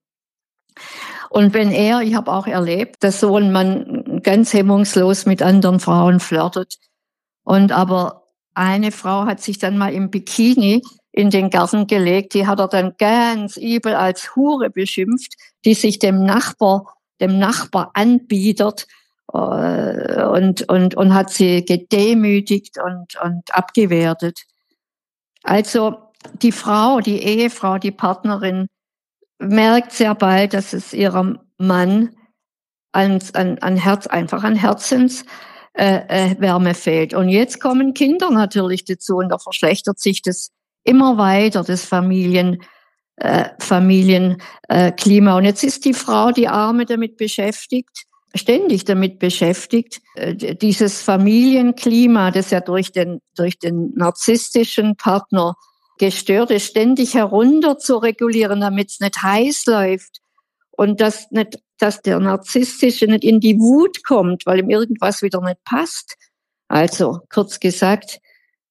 Und 1.29 1.53
wenn 1.53 1.71
er, 1.71 2.01
ich 2.01 2.15
habe 2.15 2.31
auch 2.31 2.47
erlebt, 2.47 3.03
dass 3.03 3.19
so 3.19 3.35
ein 3.37 3.51
Mann 3.51 4.21
ganz 4.23 4.53
hemmungslos 4.53 5.27
mit 5.27 5.43
anderen 5.43 5.79
Frauen 5.79 6.19
flirtet. 6.19 6.77
Und 7.43 7.71
aber 7.71 8.23
eine 8.55 8.91
Frau 8.91 9.25
hat 9.25 9.39
sich 9.39 9.59
dann 9.59 9.77
mal 9.77 9.93
im 9.93 10.09
Bikini 10.09 10.81
in 11.11 11.29
den 11.29 11.49
Garten 11.51 11.85
gelegt. 11.85 12.33
Die 12.33 12.47
hat 12.47 12.59
er 12.59 12.67
dann 12.67 12.95
ganz 12.97 13.57
übel 13.57 13.93
als 13.93 14.35
Hure 14.35 14.69
beschimpft, 14.69 15.35
die 15.65 15.73
sich 15.73 15.99
dem 15.99 16.23
Nachbar, 16.23 16.95
dem 17.19 17.37
Nachbar 17.37 17.91
anbietet 17.93 18.87
äh, 19.33 20.23
und, 20.23 20.67
und, 20.69 20.95
und 20.95 21.13
hat 21.13 21.31
sie 21.31 21.65
gedemütigt 21.65 22.77
und, 22.83 23.15
und 23.21 23.53
abgewertet. 23.53 24.43
Also 25.43 25.97
die 26.41 26.51
Frau, 26.51 26.99
die 26.99 27.21
Ehefrau, 27.21 27.77
die 27.77 27.91
Partnerin 27.91 28.67
merkt 29.39 29.93
sehr 29.93 30.15
bald, 30.15 30.53
dass 30.53 30.73
es 30.73 30.93
ihrem 30.93 31.39
Mann 31.57 32.15
an, 32.91 33.19
an, 33.33 33.57
an 33.59 33.77
Herz, 33.77 34.07
einfach 34.07 34.43
an 34.43 34.55
Herzens 34.55 35.25
äh, 35.73 36.01
äh, 36.07 36.35
Wärme 36.39 36.73
fehlt. 36.73 37.13
Und 37.13 37.29
jetzt 37.29 37.61
kommen 37.61 37.93
Kinder 37.93 38.31
natürlich 38.31 38.85
dazu 38.85 39.17
und 39.17 39.29
da 39.29 39.37
verschlechtert 39.37 39.99
sich 39.99 40.21
das 40.21 40.51
immer 40.83 41.17
weiter, 41.17 41.63
das 41.63 41.85
Familien, 41.85 42.63
äh, 43.19 43.49
Familienklima. 43.59 45.33
Äh, 45.33 45.37
und 45.37 45.45
jetzt 45.45 45.63
ist 45.63 45.85
die 45.85 45.93
Frau, 45.93 46.31
die 46.31 46.47
Arme, 46.47 46.85
damit 46.85 47.17
beschäftigt, 47.17 48.05
ständig 48.33 48.85
damit 48.85 49.19
beschäftigt, 49.19 50.01
äh, 50.15 50.55
dieses 50.55 51.01
Familienklima, 51.01 52.31
das 52.31 52.51
ja 52.51 52.61
durch 52.61 52.91
den, 52.91 53.21
durch 53.35 53.59
den 53.59 53.93
narzisstischen 53.95 54.95
Partner 54.95 55.55
gestört 55.97 56.51
ist, 56.51 56.67
ständig 56.67 57.15
herunter 57.15 57.77
zu 57.77 57.97
regulieren, 57.97 58.61
damit 58.61 58.91
es 58.91 58.99
nicht 58.99 59.21
heiß 59.21 59.65
läuft 59.65 60.19
und 60.71 61.01
dass 61.01 61.29
nicht, 61.31 61.59
dass 61.77 62.01
der 62.01 62.19
Narzisstische 62.19 63.05
nicht 63.05 63.23
in 63.23 63.39
die 63.39 63.59
Wut 63.59 64.03
kommt, 64.05 64.45
weil 64.45 64.59
ihm 64.59 64.69
irgendwas 64.69 65.21
wieder 65.21 65.41
nicht 65.41 65.63
passt. 65.63 66.15
Also, 66.67 67.19
kurz 67.29 67.59
gesagt, 67.59 68.19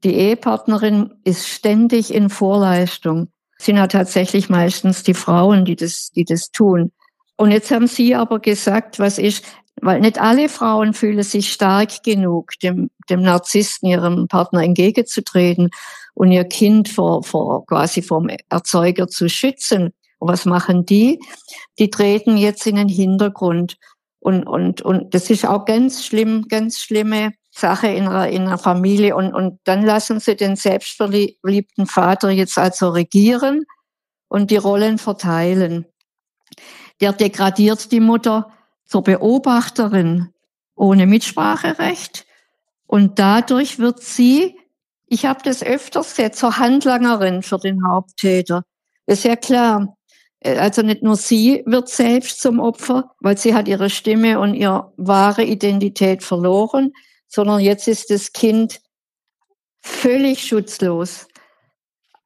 die 0.05 0.15
Ehepartnerin 0.15 1.15
ist 1.25 1.49
ständig 1.49 2.15
in 2.15 2.31
Vorleistung. 2.31 3.33
Sind 3.61 3.77
ja 3.77 3.87
tatsächlich 3.87 4.49
meistens 4.49 5.03
die 5.03 5.14
Frauen, 5.14 5.64
die 5.64 5.77
das, 5.77 6.11
die 6.11 6.25
das 6.25 6.51
tun. 6.51 6.92
Und 7.37 7.51
jetzt 7.51 7.71
haben 7.71 7.87
Sie 7.87 8.14
aber 8.14 8.40
gesagt, 8.40 8.99
was 8.99 9.18
ist, 9.18 9.44
weil 9.81 10.01
nicht 10.01 10.21
alle 10.21 10.49
Frauen 10.49 10.92
fühlen 10.92 11.23
sich 11.23 11.53
stark 11.53 12.03
genug, 12.03 12.53
dem, 12.62 12.90
dem 13.11 13.23
Narzissten, 13.23 13.88
ihrem 13.88 14.29
Partner 14.29 14.62
entgegenzutreten 14.62 15.71
und 16.14 16.33
ihr 16.33 16.44
Kind 16.44 16.88
vor, 16.88 17.23
vor, 17.23 17.64
quasi 17.66 18.03
vom 18.03 18.29
Erzeuger 18.49 19.07
zu 19.09 19.29
schützen. 19.29 19.92
Und 20.18 20.29
was 20.29 20.44
machen 20.44 20.85
die? 20.85 21.21
Die 21.79 21.90
treten 21.90 22.37
jetzt 22.37 22.66
in 22.66 22.77
den 22.77 22.88
Hintergrund. 22.88 23.77
Und, 24.18 24.44
und, 24.44 24.83
und 24.83 25.14
das 25.14 25.31
ist 25.31 25.47
auch 25.47 25.64
ganz 25.64 26.05
schlimm, 26.05 26.47
ganz 26.49 26.81
schlimme 26.81 27.35
Sache 27.59 27.88
in 27.88 28.07
einer, 28.07 28.29
in 28.29 28.42
einer 28.42 28.59
Familie 28.59 29.16
und, 29.16 29.35
und 29.35 29.59
dann 29.64 29.83
lassen 29.83 30.21
sie 30.21 30.37
den 30.37 30.57
selbstverliebten 30.57 31.87
Vater 31.87 32.31
jetzt 32.31 32.57
also 32.57 32.90
regieren 32.90 33.64
und 34.29 34.51
die 34.51 34.57
Rollen 34.57 34.99
verteilen. 34.99 35.87
Der 37.01 37.12
degradiert 37.12 37.90
die 37.92 38.01
Mutter 38.01 38.53
zur 38.85 39.03
Beobachterin 39.03 40.33
ohne 40.77 41.07
Mitspracherecht 41.07 42.27
und 42.87 43.18
dadurch 43.18 43.79
wird 43.79 44.03
sie, 44.03 44.57
ich 45.07 45.27
habe 45.27 45.40
das 45.42 45.62
öfters 45.62 46.14
gesagt, 46.14 46.37
zur 46.37 46.59
Handlangerin 46.59 47.42
für 47.42 47.59
den 47.59 47.87
Haupttäter. 47.87 48.62
ist 49.07 49.25
ja 49.25 49.37
klar. 49.37 49.94
Also 50.44 50.83
nicht 50.83 51.03
nur 51.03 51.16
sie 51.16 51.64
wird 51.66 51.88
selbst 51.88 52.40
zum 52.40 52.61
Opfer, 52.61 53.11
weil 53.18 53.37
sie 53.37 53.57
hat 53.57 53.66
ihre 53.66 53.90
Stimme 53.90 54.38
und 54.38 54.55
ihre 54.55 54.92
wahre 54.97 55.42
Identität 55.42 56.23
verloren 56.23 56.92
sondern 57.29 57.61
jetzt 57.61 57.87
ist 57.88 58.11
das 58.11 58.33
Kind 58.33 58.81
völlig 59.81 60.47
schutzlos 60.47 61.29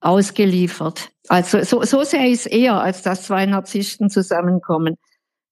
ausgeliefert. 0.00 1.10
Also 1.28 1.62
so, 1.62 1.82
so 1.82 2.02
sehr 2.02 2.28
ist 2.28 2.46
eher, 2.46 2.80
als 2.80 3.02
dass 3.02 3.24
zwei 3.24 3.46
Narzissten 3.46 4.10
zusammenkommen, 4.10 4.96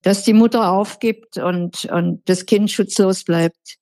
dass 0.02 0.24
die 0.24 0.32
Mutter 0.32 0.70
aufgibt 0.70 1.36
und, 1.36 1.84
und 1.86 2.28
das 2.28 2.46
Kind 2.46 2.70
schutzlos 2.70 3.24
bleibt. 3.24 3.76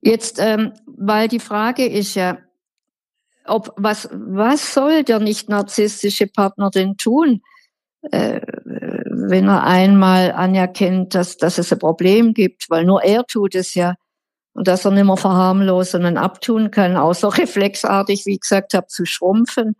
Jetzt, 0.00 0.38
ähm, 0.38 0.72
weil 0.86 1.28
die 1.28 1.40
Frage 1.40 1.86
ist 1.86 2.14
ja, 2.14 2.38
ob 3.44 3.72
was 3.76 4.08
was 4.12 4.74
soll 4.74 5.04
der 5.04 5.20
nicht 5.20 5.48
narzisstische 5.48 6.26
Partner 6.26 6.70
denn 6.70 6.96
tun, 6.96 7.42
äh, 8.10 8.40
wenn 8.64 9.48
er 9.48 9.64
einmal 9.64 10.32
anerkennt, 10.32 11.14
dass 11.14 11.36
dass 11.36 11.58
es 11.58 11.72
ein 11.72 11.78
Problem 11.78 12.34
gibt, 12.34 12.68
weil 12.70 12.84
nur 12.84 13.02
er 13.02 13.24
tut 13.26 13.54
es 13.54 13.74
ja 13.74 13.94
und 14.56 14.66
dass 14.66 14.86
er 14.86 14.90
nicht 14.90 15.04
mehr 15.04 15.18
verharmlosen 15.18 16.06
und 16.06 16.16
abtun 16.16 16.70
kann, 16.70 16.96
außer 16.96 17.36
reflexartig, 17.36 18.24
wie 18.24 18.34
ich 18.34 18.40
gesagt 18.40 18.72
habe, 18.72 18.86
zu 18.86 19.04
schrumpfen, 19.04 19.76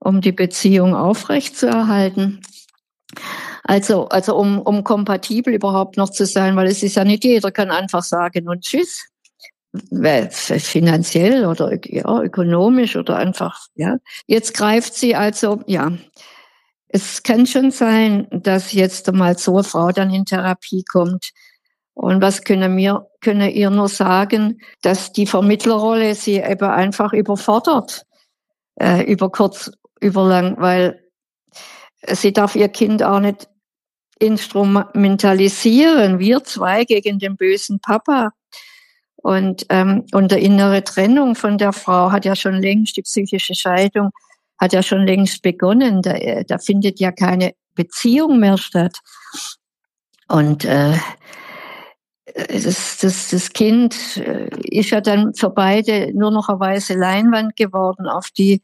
um 0.00 0.20
die 0.20 0.32
Beziehung 0.32 0.96
aufrechtzuerhalten. 0.96 2.42
Also, 3.62 4.08
also 4.08 4.36
um, 4.36 4.60
um 4.60 4.82
kompatibel 4.82 5.54
überhaupt 5.54 5.96
noch 5.96 6.10
zu 6.10 6.26
sein, 6.26 6.56
weil 6.56 6.66
es 6.66 6.82
ist 6.82 6.96
ja 6.96 7.04
nicht 7.04 7.24
jeder 7.24 7.52
kann 7.52 7.70
einfach 7.70 8.02
sagen 8.02 8.48
und 8.48 8.62
tschüss. 8.62 9.06
Finanziell 10.30 11.46
oder 11.46 11.78
ja, 11.84 12.22
ökonomisch 12.22 12.96
oder 12.96 13.16
einfach, 13.16 13.66
ja. 13.74 13.98
Jetzt 14.26 14.54
greift 14.54 14.94
sie 14.94 15.14
also, 15.14 15.60
ja. 15.66 15.92
Es 16.88 17.22
kann 17.22 17.46
schon 17.46 17.70
sein, 17.70 18.26
dass 18.30 18.72
jetzt 18.72 19.08
einmal 19.08 19.38
so 19.38 19.54
eine 19.54 19.64
Frau 19.64 19.92
dann 19.92 20.12
in 20.12 20.24
Therapie 20.24 20.82
kommt. 20.82 21.30
Und 21.96 22.20
was 22.20 22.44
können 22.44 22.76
wir, 22.76 23.08
können 23.22 23.50
ihr 23.50 23.70
nur 23.70 23.88
sagen, 23.88 24.60
dass 24.82 25.12
die 25.12 25.26
Vermittlerrolle 25.26 26.14
sie 26.14 26.34
eben 26.34 26.68
einfach 26.68 27.14
überfordert, 27.14 28.04
äh, 28.78 29.02
über 29.10 29.30
kurz, 29.30 29.70
über 29.98 30.28
lang, 30.28 30.56
weil 30.58 31.02
sie 32.06 32.34
darf 32.34 32.54
ihr 32.54 32.68
Kind 32.68 33.02
auch 33.02 33.20
nicht 33.20 33.48
instrumentalisieren. 34.18 36.18
Wir 36.18 36.44
zwei 36.44 36.84
gegen 36.84 37.18
den 37.18 37.38
bösen 37.38 37.80
Papa. 37.80 38.32
Und, 39.16 39.64
ähm, 39.70 40.04
und 40.12 40.30
der 40.30 40.40
innere 40.40 40.84
Trennung 40.84 41.34
von 41.34 41.56
der 41.56 41.72
Frau 41.72 42.12
hat 42.12 42.26
ja 42.26 42.36
schon 42.36 42.60
längst, 42.60 42.98
die 42.98 43.02
psychische 43.02 43.54
Scheidung 43.54 44.10
hat 44.58 44.74
ja 44.74 44.82
schon 44.82 45.06
längst 45.06 45.40
begonnen. 45.40 46.02
Da, 46.02 46.12
äh, 46.12 46.44
da 46.44 46.58
findet 46.58 47.00
ja 47.00 47.10
keine 47.10 47.54
Beziehung 47.74 48.38
mehr 48.38 48.58
statt. 48.58 48.98
Und 50.28 50.66
äh, 50.66 50.92
das, 52.36 52.98
das, 52.98 53.30
das 53.30 53.52
Kind 53.52 54.16
äh, 54.18 54.48
ist 54.64 54.90
ja 54.90 55.00
dann 55.00 55.34
für 55.34 55.50
beide 55.50 56.12
nur 56.14 56.30
noch 56.30 56.48
eine 56.48 56.60
weiße 56.60 56.94
Leinwand 56.94 57.56
geworden, 57.56 58.06
auf 58.06 58.30
die 58.30 58.62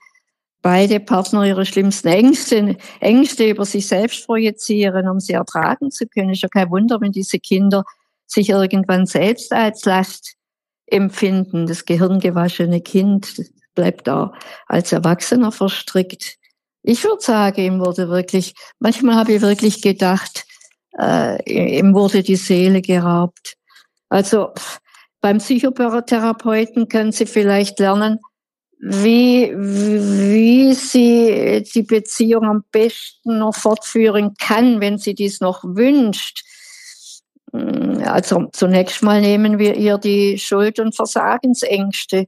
beide 0.60 1.00
Partner 1.00 1.44
ihre 1.44 1.64
schlimmsten 1.64 2.08
Ängste, 2.08 2.76
Ängste 3.00 3.48
über 3.48 3.64
sich 3.64 3.88
selbst 3.88 4.26
projizieren, 4.26 5.08
um 5.08 5.20
sie 5.20 5.32
ertragen 5.32 5.90
zu 5.90 6.06
können. 6.06 6.30
Ist 6.30 6.42
ja 6.42 6.48
kein 6.48 6.70
Wunder, 6.70 7.00
wenn 7.00 7.12
diese 7.12 7.38
Kinder 7.38 7.84
sich 8.26 8.50
irgendwann 8.50 9.06
selbst 9.06 9.52
als 9.52 9.84
Last 9.84 10.36
empfinden. 10.86 11.66
Das 11.66 11.84
gehirngewaschene 11.84 12.80
Kind 12.80 13.34
bleibt 13.74 14.06
da 14.06 14.32
als 14.66 14.92
Erwachsener 14.92 15.50
verstrickt. 15.50 16.36
Ich 16.82 17.04
würde 17.04 17.22
sagen, 17.22 17.60
ihm 17.60 17.80
wurde 17.80 18.08
wirklich, 18.08 18.54
manchmal 18.78 19.16
habe 19.16 19.32
ich 19.32 19.42
wirklich 19.42 19.82
gedacht, 19.82 20.44
äh, 20.98 21.78
ihm 21.78 21.94
wurde 21.94 22.22
die 22.22 22.36
Seele 22.36 22.82
geraubt. 22.82 23.56
Also 24.12 24.52
beim 25.22 25.38
Psychotherapeuten 25.38 26.88
können 26.88 27.12
Sie 27.12 27.24
vielleicht 27.24 27.78
lernen, 27.78 28.18
wie, 28.78 29.54
wie 29.56 30.74
sie 30.74 31.62
die 31.72 31.82
Beziehung 31.82 32.44
am 32.44 32.64
besten 32.72 33.38
noch 33.38 33.54
fortführen 33.54 34.34
kann, 34.38 34.80
wenn 34.80 34.98
sie 34.98 35.14
dies 35.14 35.40
noch 35.40 35.62
wünscht. 35.62 36.42
Also 37.52 38.48
zunächst 38.52 39.02
mal 39.02 39.20
nehmen 39.20 39.60
wir 39.60 39.76
ihr 39.76 39.98
die 39.98 40.36
Schuld- 40.38 40.80
und 40.80 40.96
Versagensängste. 40.96 42.26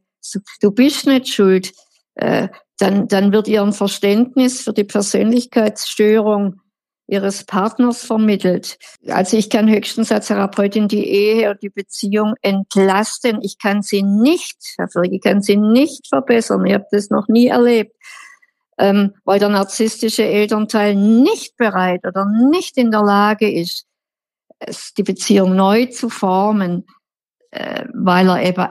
Du 0.61 0.70
bist 0.70 1.07
nicht 1.07 1.29
schuld. 1.29 1.73
Äh, 2.14 2.49
dann, 2.79 3.09
dann 3.09 3.33
wird 3.33 3.49
ihr 3.49 3.62
ein 3.62 3.73
Verständnis 3.73 4.61
für 4.62 4.73
die 4.73 4.85
Persönlichkeitsstörung 4.85 6.61
ihres 7.07 7.45
Partners 7.45 8.05
vermittelt. 8.05 8.79
Also 9.09 9.37
ich 9.37 9.51
kann 9.51 9.69
höchstens 9.69 10.11
als 10.11 10.29
Therapeutin 10.29 10.88
die 10.88 11.07
Ehe 11.07 11.51
oder 11.51 11.59
die 11.59 11.71
Beziehung 11.71 12.35
entlasten. 12.40 13.40
Ich 13.43 13.59
kann 13.59 13.83
sie 13.83 14.03
nicht, 14.03 14.57
Herr 14.79 14.88
ich 15.03 15.21
kann 15.21 15.43
sie 15.43 15.57
nicht 15.57 16.09
verbessern. 16.09 16.64
Ich 16.64 16.75
habe 16.75 16.87
das 16.90 17.11
noch 17.11 17.29
nie 17.29 17.49
erlebt. 17.49 17.95
Ähm, 18.77 19.14
weil 19.25 19.38
der 19.38 19.51
narzisstische 19.51 20.25
Elternteil 20.25 20.97
nicht 20.97 21.57
bereit 21.57 22.05
oder 22.05 22.27
nicht 22.51 22.77
in 22.77 22.90
der 22.90 23.03
Lage 23.03 23.49
ist, 23.49 23.87
die 24.97 25.05
Beziehung 25.05 25.55
neu 25.55 25.87
zu 25.87 26.09
formen, 26.09 26.85
äh, 27.53 27.85
weil 27.95 28.29
er 28.29 28.43
eben 28.43 28.67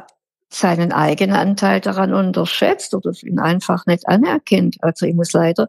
seinen 0.49 0.91
eigenen 0.91 1.35
Anteil 1.35 1.79
daran 1.81 2.13
unterschätzt 2.13 2.93
oder 2.93 3.11
ihn 3.23 3.39
einfach 3.39 3.85
nicht 3.85 4.07
anerkennt. 4.07 4.77
Also 4.81 5.05
ich 5.05 5.15
muss 5.15 5.33
leider 5.33 5.67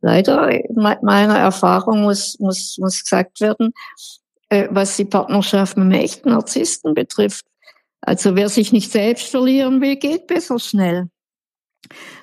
leider 0.00 0.50
meiner 0.72 1.38
Erfahrung 1.38 2.02
muss, 2.02 2.38
muss, 2.38 2.76
muss 2.78 3.02
gesagt 3.02 3.40
werden, 3.40 3.72
äh, 4.48 4.68
was 4.70 4.96
die 4.96 5.04
Partnerschaft 5.04 5.76
mit 5.76 5.98
echten 5.98 6.30
Narzissten 6.30 6.94
betrifft. 6.94 7.46
Also 8.00 8.36
wer 8.36 8.48
sich 8.48 8.72
nicht 8.72 8.92
selbst 8.92 9.28
verlieren 9.28 9.80
will, 9.80 9.96
geht 9.96 10.26
besser 10.26 10.58
schnell. 10.58 11.08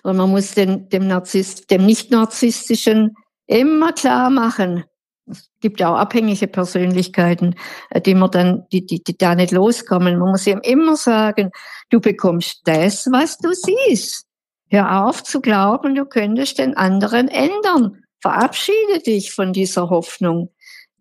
Und 0.03 0.17
man 0.17 0.29
muss 0.29 0.53
den, 0.53 0.89
dem 0.89 1.07
Narzisst, 1.07 1.71
dem 1.71 1.85
nicht-narzisstischen 1.85 3.15
immer 3.47 3.93
klar 3.93 4.29
machen. 4.29 4.83
Es 5.25 5.49
gibt 5.61 5.79
ja 5.79 5.93
auch 5.93 5.97
abhängige 5.97 6.47
Persönlichkeiten, 6.47 7.55
äh, 7.89 8.01
die 8.01 8.15
man 8.15 8.31
dann, 8.31 8.65
die, 8.71 8.85
die, 8.85 9.01
die 9.03 9.17
da 9.17 9.35
nicht 9.35 9.51
loskommen. 9.51 10.19
Man 10.19 10.31
muss 10.31 10.47
ihm 10.47 10.59
immer 10.63 10.95
sagen, 10.95 11.51
du 11.89 11.99
bekommst 11.99 12.61
das, 12.65 13.07
was 13.11 13.37
du 13.37 13.53
siehst. 13.53 14.25
Hör 14.73 15.05
auf 15.05 15.23
zu 15.23 15.39
glauben, 15.39 15.93
du 15.93 16.03
könntest 16.03 16.57
den 16.57 16.75
anderen 16.75 17.27
ändern. 17.27 18.03
Verabschiede 18.19 19.01
dich 19.05 19.31
von 19.31 19.53
dieser 19.53 19.91
Hoffnung. 19.91 20.49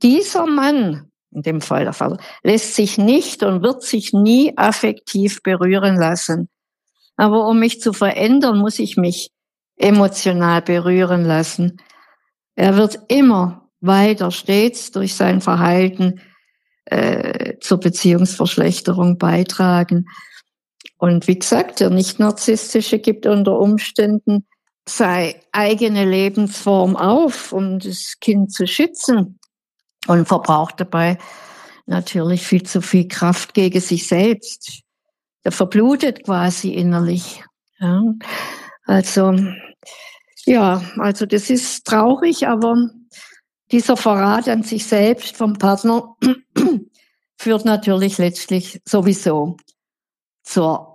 Dieser 0.02 0.46
Mann, 0.46 1.10
in 1.30 1.40
dem 1.40 1.62
Fall 1.62 1.84
der 1.84 1.94
Vater, 1.94 2.18
lässt 2.42 2.74
sich 2.74 2.98
nicht 2.98 3.42
und 3.42 3.62
wird 3.62 3.82
sich 3.82 4.12
nie 4.12 4.52
affektiv 4.58 5.42
berühren 5.42 5.96
lassen. 5.96 6.50
Aber 7.16 7.48
um 7.48 7.60
mich 7.60 7.80
zu 7.80 7.94
verändern, 7.94 8.58
muss 8.58 8.78
ich 8.78 8.98
mich 8.98 9.30
emotional 9.76 10.60
berühren 10.60 11.24
lassen. 11.24 11.78
Er 12.54 12.76
wird 12.76 12.98
immer 13.08 13.70
weiter 13.80 14.30
stets 14.32 14.90
durch 14.90 15.14
sein 15.14 15.40
Verhalten 15.40 16.20
äh, 16.84 17.54
zur 17.60 17.80
Beziehungsverschlechterung 17.80 19.16
beitragen. 19.16 20.04
Und 21.02 21.26
wie 21.26 21.36
gesagt, 21.36 21.80
der 21.80 21.90
nicht-narzisstische 21.90 23.00
gibt 23.00 23.26
unter 23.26 23.58
Umständen 23.58 24.46
seine 24.88 25.34
eigene 25.50 26.04
Lebensform 26.04 26.94
auf, 26.94 27.52
um 27.52 27.80
das 27.80 28.20
Kind 28.20 28.52
zu 28.52 28.68
schützen 28.68 29.40
und 30.06 30.28
verbraucht 30.28 30.78
dabei 30.78 31.18
natürlich 31.86 32.46
viel 32.46 32.62
zu 32.62 32.80
viel 32.80 33.08
Kraft 33.08 33.52
gegen 33.52 33.80
sich 33.80 34.06
selbst. 34.06 34.82
Der 35.42 35.50
verblutet 35.50 36.22
quasi 36.22 36.72
innerlich. 36.72 37.42
Ja. 37.80 38.04
Also, 38.84 39.36
ja, 40.46 40.84
also 40.98 41.26
das 41.26 41.50
ist 41.50 41.84
traurig, 41.84 42.46
aber 42.46 42.76
dieser 43.72 43.96
Verrat 43.96 44.48
an 44.48 44.62
sich 44.62 44.86
selbst 44.86 45.36
vom 45.36 45.54
Partner 45.54 46.14
führt 47.38 47.64
natürlich 47.64 48.18
letztlich 48.18 48.80
sowieso 48.84 49.56
zur 50.44 50.91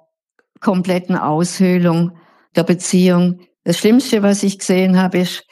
kompletten 0.59 1.15
Aushöhlung 1.15 2.11
der 2.55 2.63
Beziehung. 2.63 3.41
Das 3.63 3.77
Schlimmste, 3.77 4.23
was 4.23 4.43
ich 4.43 4.59
gesehen 4.59 5.01
habe, 5.01 5.19
ist, 5.19 5.43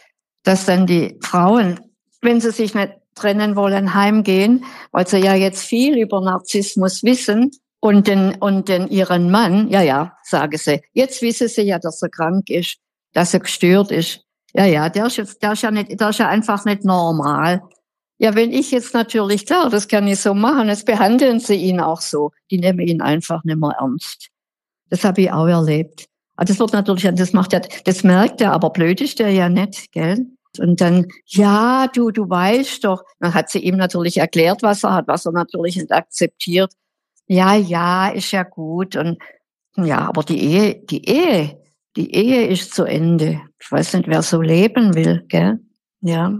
dass 0.43 0.65
dann 0.65 0.87
die 0.87 1.17
Frauen, 1.21 1.79
wenn 2.21 2.41
sie 2.41 2.51
sich 2.51 2.73
nicht 2.73 2.93
trennen 3.15 3.55
wollen, 3.55 3.93
heimgehen, 3.93 4.65
weil 4.91 5.07
sie 5.07 5.19
ja 5.19 5.35
jetzt 5.35 5.63
viel 5.63 5.97
über 5.97 6.21
Narzissmus 6.21 7.03
wissen 7.03 7.51
und 7.79 8.07
den, 8.07 8.35
und 8.35 8.67
den 8.67 8.87
ihren 8.87 9.31
Mann, 9.31 9.69
ja, 9.69 9.81
ja, 9.81 10.17
sagen 10.23 10.57
sie, 10.57 10.81
jetzt 10.93 11.21
wissen 11.21 11.47
sie 11.47 11.63
ja, 11.63 11.79
dass 11.79 12.01
er 12.01 12.09
krank 12.09 12.49
ist, 12.49 12.77
dass 13.13 13.33
er 13.33 13.39
gestört 13.39 13.91
ist. 13.91 14.21
Ja, 14.53 14.65
ja, 14.65 14.89
der 14.89 15.07
ist, 15.07 15.41
der 15.41 15.53
ist 15.53 15.63
ja 15.63 15.71
nicht, 15.71 15.99
der 15.99 16.09
ist 16.09 16.19
ja 16.19 16.29
einfach 16.29 16.65
nicht 16.65 16.85
normal. 16.85 17.61
Ja, 18.17 18.33
wenn 18.35 18.53
ich 18.53 18.71
jetzt 18.71 18.93
natürlich, 18.93 19.45
klar, 19.45 19.69
das 19.69 19.87
kann 19.87 20.07
ich 20.07 20.19
so 20.19 20.33
machen, 20.33 20.69
jetzt 20.69 20.85
behandeln 20.85 21.39
sie 21.39 21.55
ihn 21.55 21.81
auch 21.81 21.99
so. 21.99 22.31
Die 22.49 22.57
nehmen 22.57 22.79
ihn 22.79 23.01
einfach 23.01 23.43
nicht 23.43 23.59
mehr 23.59 23.75
ernst. 23.77 24.29
Das 24.89 25.03
habe 25.03 25.21
ich 25.21 25.31
auch 25.31 25.47
erlebt. 25.47 26.05
Aber 26.35 26.45
das 26.45 26.59
wird 26.59 26.73
natürlich, 26.73 27.09
das 27.15 27.33
macht 27.33 27.53
er, 27.53 27.61
das 27.85 28.03
merkt 28.03 28.41
er, 28.41 28.51
aber 28.53 28.69
blöd 28.69 29.01
ist 29.01 29.19
der 29.19 29.31
ja 29.31 29.49
nicht, 29.49 29.91
gell? 29.91 30.25
Und 30.59 30.79
dann, 30.79 31.07
ja, 31.25 31.87
du, 31.87 32.11
du 32.11 32.29
weißt 32.29 32.83
doch. 32.83 33.03
Dann 33.19 33.33
hat 33.33 33.49
sie 33.49 33.59
ihm 33.59 33.77
natürlich 33.77 34.17
erklärt, 34.17 34.63
was 34.63 34.83
er 34.83 34.93
hat, 34.93 35.07
was 35.07 35.25
er 35.25 35.33
natürlich 35.33 35.75
nicht 35.75 35.91
akzeptiert. 35.91 36.73
Ja, 37.27 37.55
ja, 37.55 38.09
ist 38.09 38.31
ja 38.31 38.43
gut. 38.43 38.95
Und 38.95 39.17
ja, 39.77 39.99
aber 40.07 40.23
die 40.23 40.41
Ehe, 40.41 40.75
die 40.75 41.05
Ehe, 41.05 41.61
die 41.95 42.13
Ehe 42.13 42.47
ist 42.47 42.73
zu 42.73 42.83
Ende. 42.83 43.41
Ich 43.59 43.71
weiß 43.71 43.93
nicht, 43.93 44.07
wer 44.07 44.21
so 44.21 44.41
leben 44.41 44.95
will, 44.95 45.25
gell? 45.27 45.59
Ja. 46.01 46.39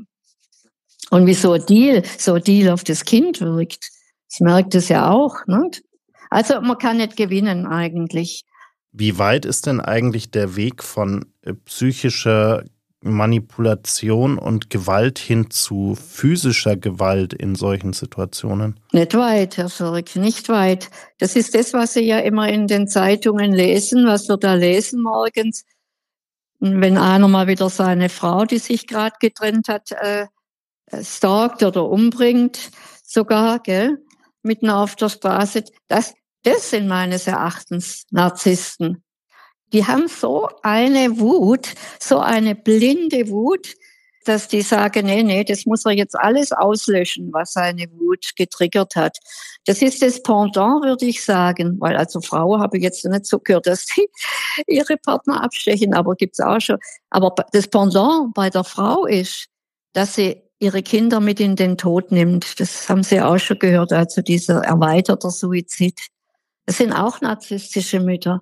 Und 1.09 1.27
wie 1.27 1.33
so 1.33 1.53
ein 1.53 1.65
Deal, 1.65 2.03
so 2.17 2.33
ein 2.33 2.43
Deal 2.43 2.71
auf 2.71 2.83
das 2.83 3.05
Kind 3.05 3.41
wirkt. 3.41 3.89
Das 4.29 4.39
merkt 4.39 4.75
es 4.75 4.89
ja 4.89 5.09
auch, 5.09 5.45
nicht? 5.47 5.83
Also 6.29 6.61
man 6.61 6.77
kann 6.77 6.97
nicht 6.97 7.15
gewinnen 7.15 7.65
eigentlich. 7.65 8.43
Wie 8.91 9.17
weit 9.17 9.45
ist 9.45 9.65
denn 9.65 9.81
eigentlich 9.81 10.31
der 10.31 10.55
Weg 10.55 10.83
von 10.83 11.25
äh, 11.41 11.53
psychischer 11.53 12.63
Manipulation 13.01 14.39
und 14.39 14.69
Gewalt 14.69 15.19
hin 15.19 15.51
zu 15.51 15.95
physischer 15.95 16.75
Gewalt 16.75 17.33
in 17.33 17.55
solchen 17.55 17.93
Situationen? 17.93 18.79
Nicht 18.91 19.13
weit, 19.13 19.57
Herr 19.57 19.69
Schirk, 19.69 20.15
nicht 20.15 20.49
weit. 20.49 20.89
Das 21.19 21.35
ist 21.35 21.53
das, 21.53 21.73
was 21.73 21.93
Sie 21.93 22.01
ja 22.01 22.19
immer 22.19 22.49
in 22.49 22.67
den 22.67 22.87
Zeitungen 22.87 23.53
lesen, 23.53 24.07
was 24.07 24.27
wir 24.27 24.37
da 24.37 24.55
lesen 24.55 25.01
morgens. 25.01 25.65
Wenn 26.59 26.97
einer 26.97 27.27
mal 27.27 27.47
wieder 27.47 27.69
seine 27.69 28.09
Frau, 28.09 28.45
die 28.45 28.57
sich 28.57 28.87
gerade 28.87 29.15
getrennt 29.19 29.67
hat, 29.67 29.91
äh, 29.91 30.25
äh, 30.87 31.03
stalkt 31.03 31.63
oder 31.63 31.87
umbringt, 31.87 32.71
sogar, 33.03 33.59
gell, 33.59 33.99
mitten 34.45 34.69
auf 34.69 34.95
der 34.95 35.09
Straße. 35.09 35.65
Das, 35.87 36.13
das 36.43 36.69
sind 36.69 36.87
meines 36.87 37.27
Erachtens 37.27 38.05
Narzissten. 38.11 39.03
Die 39.73 39.85
haben 39.85 40.07
so 40.07 40.49
eine 40.61 41.19
Wut, 41.19 41.73
so 41.99 42.19
eine 42.19 42.55
blinde 42.55 43.27
Wut, 43.29 43.75
dass 44.25 44.47
die 44.47 44.61
sagen, 44.61 45.05
nee, 45.05 45.23
nee, 45.23 45.43
das 45.43 45.65
muss 45.65 45.85
er 45.85 45.91
jetzt 45.91 46.15
alles 46.15 46.51
auslöschen, 46.51 47.31
was 47.31 47.53
seine 47.53 47.85
Wut 47.91 48.31
getriggert 48.35 48.95
hat. 48.95 49.17
Das 49.65 49.81
ist 49.81 50.01
das 50.01 50.21
Pendant, 50.21 50.83
würde 50.83 51.05
ich 51.05 51.23
sagen, 51.23 51.77
weil 51.79 51.95
also 51.95 52.21
Frau 52.21 52.59
habe 52.59 52.77
ich 52.77 52.83
jetzt 52.83 53.05
nicht 53.05 53.25
so 53.25 53.39
gehört, 53.39 53.67
dass 53.67 53.85
die 53.85 54.07
ihre 54.67 54.97
Partner 54.97 55.43
abstechen, 55.43 55.93
aber 55.93 56.15
gibt's 56.15 56.39
auch 56.39 56.59
schon. 56.59 56.77
Aber 57.09 57.33
das 57.51 57.67
Pendant 57.67 58.33
bei 58.33 58.49
der 58.49 58.63
Frau 58.63 59.05
ist, 59.05 59.47
dass 59.93 60.15
sie 60.15 60.41
ihre 60.59 60.83
Kinder 60.83 61.19
mit 61.19 61.39
in 61.39 61.55
den 61.55 61.77
Tod 61.77 62.11
nimmt. 62.11 62.59
Das 62.59 62.87
haben 62.89 63.03
Sie 63.03 63.21
auch 63.21 63.37
schon 63.37 63.59
gehört, 63.59 63.91
also 63.93 64.21
dieser 64.21 64.63
erweiterte 64.63 65.29
Suizid. 65.29 65.99
Das 66.65 66.77
sind 66.77 66.93
auch 66.93 67.21
narzisstische 67.21 67.99
Mütter, 67.99 68.41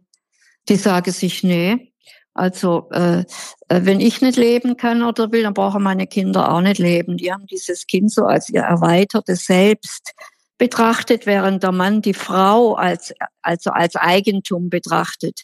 die 0.70 0.76
sagen 0.76 1.12
sich, 1.12 1.44
nee, 1.44 1.94
also 2.34 2.90
äh, 2.92 3.20
äh, 3.20 3.26
wenn 3.68 4.00
ich 4.00 4.22
nicht 4.22 4.38
leben 4.38 4.76
kann 4.76 5.04
oder 5.04 5.32
will, 5.32 5.44
dann 5.44 5.54
brauchen 5.54 5.84
meine 5.84 6.08
Kinder 6.08 6.52
auch 6.52 6.62
nicht 6.62 6.80
leben. 6.80 7.18
Die 7.18 7.32
haben 7.32 7.46
dieses 7.46 7.86
Kind 7.86 8.12
so 8.12 8.26
als 8.26 8.50
ihr 8.50 8.62
erweitertes 8.62 9.46
Selbst 9.46 10.14
betrachtet, 10.58 11.26
während 11.26 11.62
der 11.64 11.72
Mann 11.72 12.02
die 12.02 12.14
Frau 12.14 12.74
als 12.74 13.14
also 13.42 13.72
als 13.72 13.96
Eigentum 13.96 14.70
betrachtet. 14.70 15.44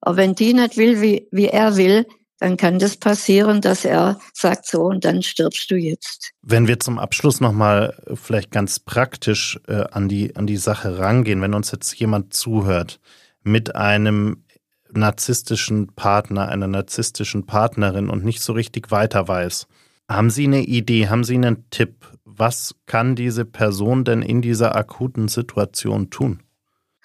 Aber 0.00 0.16
wenn 0.16 0.34
die 0.34 0.54
nicht 0.54 0.76
will, 0.78 1.02
wie, 1.02 1.28
wie 1.30 1.48
er 1.48 1.76
will, 1.76 2.06
dann 2.40 2.56
kann 2.56 2.78
das 2.78 2.96
passieren, 2.96 3.60
dass 3.60 3.84
er 3.84 4.18
sagt 4.32 4.66
so 4.66 4.82
und 4.84 5.04
dann 5.04 5.22
stirbst 5.22 5.70
du 5.70 5.76
jetzt. 5.76 6.32
Wenn 6.42 6.66
wir 6.66 6.80
zum 6.80 6.98
Abschluss 6.98 7.40
nochmal 7.40 8.02
vielleicht 8.14 8.50
ganz 8.50 8.80
praktisch 8.80 9.60
äh, 9.68 9.84
an, 9.92 10.08
die, 10.08 10.34
an 10.34 10.46
die 10.46 10.56
Sache 10.56 10.98
rangehen, 10.98 11.42
wenn 11.42 11.54
uns 11.54 11.70
jetzt 11.70 11.94
jemand 11.94 12.32
zuhört 12.34 12.98
mit 13.42 13.76
einem 13.76 14.44
narzisstischen 14.92 15.94
Partner, 15.94 16.48
einer 16.48 16.66
narzisstischen 16.66 17.46
Partnerin 17.46 18.08
und 18.08 18.24
nicht 18.24 18.40
so 18.40 18.54
richtig 18.54 18.90
weiter 18.90 19.28
weiß. 19.28 19.66
Haben 20.08 20.30
Sie 20.30 20.44
eine 20.44 20.62
Idee, 20.62 21.08
haben 21.08 21.24
Sie 21.24 21.36
einen 21.36 21.68
Tipp? 21.70 22.08
Was 22.24 22.74
kann 22.86 23.14
diese 23.14 23.44
Person 23.44 24.04
denn 24.04 24.22
in 24.22 24.42
dieser 24.42 24.74
akuten 24.74 25.28
Situation 25.28 26.10
tun? 26.10 26.42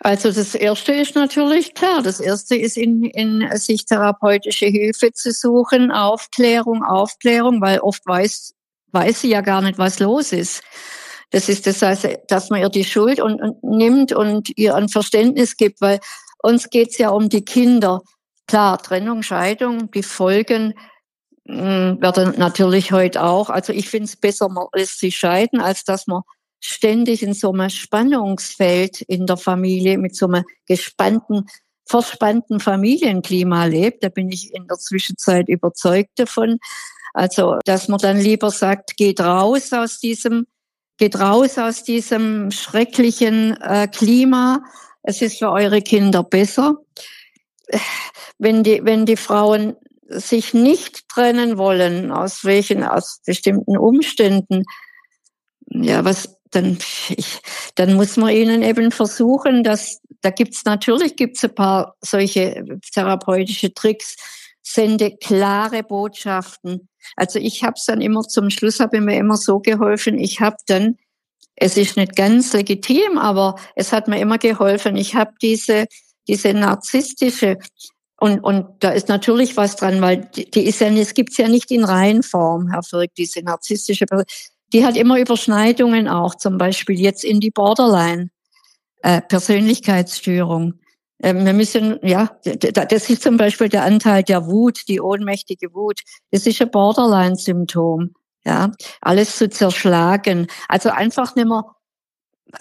Also 0.05 0.31
das 0.31 0.53
Erste 0.53 0.91
ist 0.91 1.15
natürlich 1.15 1.73
klar. 1.73 2.03
Das 2.03 2.19
Erste 2.19 2.55
ist 2.55 2.77
in, 2.77 3.05
in 3.05 3.49
sich 3.57 3.85
therapeutische 3.85 4.67
Hilfe 4.67 5.11
zu 5.13 5.31
suchen, 5.31 5.91
Aufklärung, 5.91 6.83
Aufklärung, 6.83 7.59
weil 7.59 7.79
oft 7.79 8.05
weiß, 8.05 8.53
weiß 8.91 9.21
sie 9.21 9.29
ja 9.29 9.41
gar 9.41 9.63
nicht, 9.63 9.79
was 9.79 9.97
los 9.97 10.31
ist. 10.31 10.61
Das 11.31 11.49
ist 11.49 11.65
das 11.65 11.81
heißt, 11.81 12.07
dass 12.27 12.51
man 12.51 12.61
ihr 12.61 12.69
die 12.69 12.83
Schuld 12.83 13.19
und, 13.19 13.41
und 13.41 13.63
nimmt 13.63 14.13
und 14.13 14.55
ihr 14.55 14.75
ein 14.75 14.89
Verständnis 14.89 15.57
gibt, 15.57 15.81
weil 15.81 15.99
uns 16.43 16.69
geht's 16.69 16.99
ja 16.99 17.09
um 17.09 17.27
die 17.27 17.43
Kinder. 17.43 18.03
Klar, 18.45 18.77
Trennung, 18.77 19.23
Scheidung, 19.23 19.89
die 19.89 20.03
Folgen 20.03 20.75
mh, 21.45 21.57
hm, 21.57 22.01
werden 22.03 22.35
natürlich 22.37 22.91
heute 22.91 23.23
auch. 23.23 23.49
Also 23.49 23.73
ich 23.73 23.89
finde 23.89 24.05
es 24.05 24.15
besser, 24.15 24.49
man 24.49 24.67
lässt 24.75 24.99
sich 24.99 25.17
scheiden, 25.17 25.61
als 25.61 25.83
dass 25.83 26.05
man 26.05 26.21
ständig 26.65 27.23
in 27.23 27.33
so 27.33 27.51
einem 27.51 27.69
Spannungsfeld 27.69 29.01
in 29.01 29.25
der 29.25 29.37
Familie 29.37 29.97
mit 29.97 30.15
so 30.15 30.27
einem 30.27 30.43
gespannten, 30.67 31.47
verspannten 31.85 32.59
Familienklima 32.59 33.65
lebt. 33.65 34.03
Da 34.03 34.09
bin 34.09 34.29
ich 34.29 34.53
in 34.53 34.67
der 34.67 34.77
Zwischenzeit 34.77 35.47
überzeugt 35.47 36.11
davon. 36.17 36.59
Also, 37.13 37.57
dass 37.65 37.87
man 37.87 37.99
dann 37.99 38.19
lieber 38.19 38.51
sagt, 38.51 38.97
geht 38.97 39.21
raus 39.21 39.71
aus 39.71 39.99
diesem, 39.99 40.47
geht 40.97 41.19
raus 41.19 41.57
aus 41.57 41.83
diesem 41.83 42.51
schrecklichen 42.51 43.55
äh, 43.61 43.87
Klima 43.87 44.61
es 45.07 45.21
ist 45.21 45.37
für 45.37 45.51
eure 45.51 45.81
Kinder 45.81 46.23
besser. 46.23 46.77
Wenn 48.39 48.63
die, 48.63 48.81
wenn 48.83 49.05
die 49.05 49.17
Frauen 49.17 49.75
sich 50.07 50.53
nicht 50.53 51.07
trennen 51.09 51.57
wollen, 51.57 52.11
aus 52.11 52.43
welchen, 52.43 52.83
aus 52.83 53.21
bestimmten 53.25 53.77
Umständen, 53.77 54.63
ja, 55.67 56.03
was, 56.03 56.34
dann, 56.51 56.77
ich, 57.09 57.39
dann 57.75 57.95
muss 57.95 58.17
man 58.17 58.31
ihnen 58.31 58.61
eben 58.61 58.91
versuchen, 58.91 59.63
dass, 59.63 60.01
da 60.21 60.29
gibt's 60.29 60.65
natürlich 60.65 61.15
gibt's 61.15 61.43
ein 61.43 61.55
paar 61.55 61.95
solche 62.01 62.63
therapeutische 62.93 63.73
Tricks, 63.73 64.15
sende 64.61 65.15
klare 65.17 65.83
Botschaften. 65.83 66.89
Also 67.15 67.39
ich 67.39 67.63
habe 67.63 67.73
es 67.75 67.85
dann 67.85 68.01
immer 68.01 68.21
zum 68.23 68.49
Schluss 68.49 68.79
habe 68.79 69.01
mir 69.01 69.17
immer 69.17 69.37
so 69.37 69.59
geholfen. 69.59 70.17
Ich 70.17 70.41
habe 70.41 70.57
dann 70.67 70.97
es 71.57 71.77
ist 71.77 71.95
nicht 71.95 72.17
ganz 72.17 72.51
legitim, 72.51 73.17
aber 73.17 73.55
es 73.75 73.93
hat 73.93 74.09
mir 74.09 74.19
immer 74.19 74.37
geholfen. 74.37 74.97
Ich 74.97 75.15
habe 75.15 75.31
diese, 75.41 75.85
diese 76.27 76.53
narzisstische 76.53 77.57
und, 78.17 78.39
und 78.39 78.67
da 78.79 78.91
ist 78.91 79.09
natürlich 79.09 79.57
was 79.57 79.75
dran, 79.75 80.01
weil 80.01 80.29
die, 80.35 80.49
die 80.49 80.65
ist 80.65 80.79
ja, 80.79 80.87
es 80.87 81.13
gibt's 81.13 81.37
ja 81.37 81.49
nicht 81.49 81.69
in 81.71 81.83
Reihenform, 81.83 82.71
Herr 82.71 82.83
Firk, 82.83 83.11
diese 83.17 83.41
narzisstische 83.41 84.05
Person. 84.05 84.25
Die 84.73 84.85
hat 84.85 84.97
immer 84.97 85.19
Überschneidungen 85.19 86.07
auch, 86.07 86.35
zum 86.35 86.57
Beispiel 86.57 86.99
jetzt 86.99 87.23
in 87.23 87.39
die 87.39 87.51
Borderline, 87.51 88.29
äh, 89.01 89.21
Persönlichkeitsstörung. 89.21 90.75
Ähm, 91.21 91.45
wir 91.45 91.53
müssen, 91.53 91.99
ja, 92.01 92.37
das 92.43 93.09
ist 93.09 93.21
zum 93.21 93.37
Beispiel 93.37 93.69
der 93.69 93.83
Anteil 93.83 94.23
der 94.23 94.47
Wut, 94.47 94.81
die 94.87 94.99
ohnmächtige 94.99 95.73
Wut. 95.73 96.01
Das 96.31 96.45
ist 96.45 96.61
ein 96.61 96.71
Borderline-Symptom 96.71 98.13
ja, 98.45 98.71
alles 99.01 99.37
zu 99.37 99.49
zerschlagen. 99.49 100.47
Also 100.69 100.89
einfach 100.89 101.35
nicht 101.35 101.47
mehr, 101.47 101.65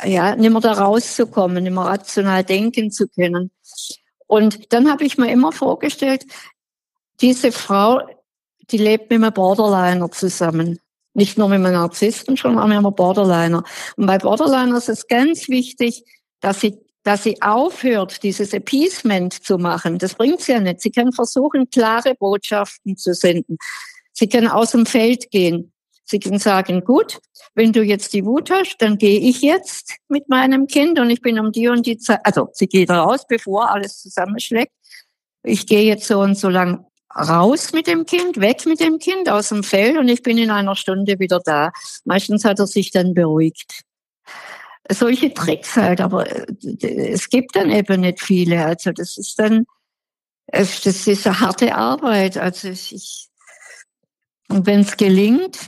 ja, 0.05 0.35
nicht 0.35 0.51
mehr 0.51 0.61
da 0.61 0.73
rauszukommen, 0.73 1.63
nicht 1.63 1.73
mehr 1.73 1.85
rational 1.85 2.43
denken 2.43 2.91
zu 2.91 3.07
können. 3.09 3.51
Und 4.27 4.73
dann 4.73 4.91
habe 4.91 5.05
ich 5.05 5.19
mir 5.19 5.31
immer 5.31 5.53
vorgestellt, 5.53 6.25
diese 7.21 7.53
Frau, 7.53 8.01
die 8.71 8.79
lebt 8.79 9.11
mit 9.11 9.23
einem 9.23 9.33
Borderliner 9.33 10.11
zusammen. 10.11 10.81
Nicht 11.15 11.39
nur 11.39 11.49
mit 11.49 11.61
einem 11.61 11.73
Narzissten, 11.73 12.37
schon 12.37 12.59
auch 12.59 12.67
mit 12.67 12.77
einem 12.77 12.95
Borderliner. 12.95 13.63
Und 13.97 14.07
bei 14.07 14.19
Borderliner 14.19 14.77
ist 14.77 14.89
es 14.89 15.07
ganz 15.07 15.49
wichtig, 15.49 16.05
dass 16.41 16.61
sie 16.61 16.79
dass 17.05 17.23
sie 17.23 17.41
aufhört, 17.43 18.23
dieses 18.23 18.55
Appeasement 18.55 19.45
zu 19.45 19.59
machen. 19.59 19.99
Das 19.99 20.15
bringt 20.15 20.41
sie 20.41 20.53
ja 20.53 20.61
nicht. 20.61 20.81
Sie 20.81 20.91
kann 20.91 21.13
versuchen, 21.13 21.69
klare 21.71 22.15
Botschaften 22.15 22.97
zu 22.97 23.15
senden. 23.15 23.59
Sie 24.13 24.27
kann 24.27 24.49
aus 24.49 24.71
dem 24.71 24.87
Feld 24.87 25.31
gehen. 25.31 25.73
Sie 26.05 26.19
können 26.19 26.39
sagen, 26.39 26.83
gut, 26.83 27.19
wenn 27.55 27.73
du 27.73 27.83
jetzt 27.83 28.13
die 28.13 28.25
Wut 28.25 28.51
hast, 28.51 28.77
dann 28.79 28.99
gehe 28.99 29.19
ich 29.21 29.43
jetzt 29.43 29.95
mit 30.09 30.29
meinem 30.29 30.67
Kind 30.67 30.99
und 30.99 31.11
ich 31.11 31.21
bin 31.21 31.39
um 31.39 31.53
die 31.53 31.69
und 31.69 31.87
die 31.87 31.99
Zeit, 31.99 32.21
also 32.25 32.49
sie 32.53 32.67
geht 32.67 32.91
raus, 32.91 33.27
bevor 33.27 33.71
alles 33.71 34.01
zusammenschlägt. 34.01 34.73
Ich 35.43 35.67
gehe 35.67 35.83
jetzt 35.83 36.07
so 36.07 36.21
und 36.21 36.37
so 36.37 36.49
lang 36.49 36.87
raus 37.15 37.73
mit 37.73 37.87
dem 37.87 38.07
Kind, 38.07 38.41
weg 38.41 38.67
mit 38.67 38.81
dem 38.81 38.99
Kind 38.99 39.29
aus 39.29 39.49
dem 39.49 39.63
Feld 39.63 39.97
und 39.99 40.09
ich 40.09 40.23
bin 40.23 40.39
in 40.39 40.51
einer 40.51 40.77
Stunde 40.77 41.19
wieder 41.19 41.41
da. 41.45 41.73
Meistens 42.05 42.45
hat 42.45 42.59
er 42.59 42.67
sich 42.67 42.91
dann 42.91 43.15
beruhigt. 43.15 43.83
Solche 44.91 45.33
Tricks 45.33 45.77
halt, 45.77 46.01
aber 46.01 46.31
äh, 46.31 46.47
es 47.11 47.31
gibt 47.31 47.57
dann 47.57 47.71
eben 47.71 48.03
nicht 48.03 48.21
viele. 48.21 48.65
Also 48.65 48.93
das 48.93 49.17
ist 49.17 49.39
dann, 49.39 49.65
das 50.47 50.87
ist 50.87 51.27
eine 51.27 51.41
harte 51.41 51.75
Arbeit. 51.75 52.37
Also 52.37 52.69
ich, 52.69 53.29
und 54.49 54.67
wenn 54.67 54.81
es 54.81 54.97
gelingt, 54.97 55.59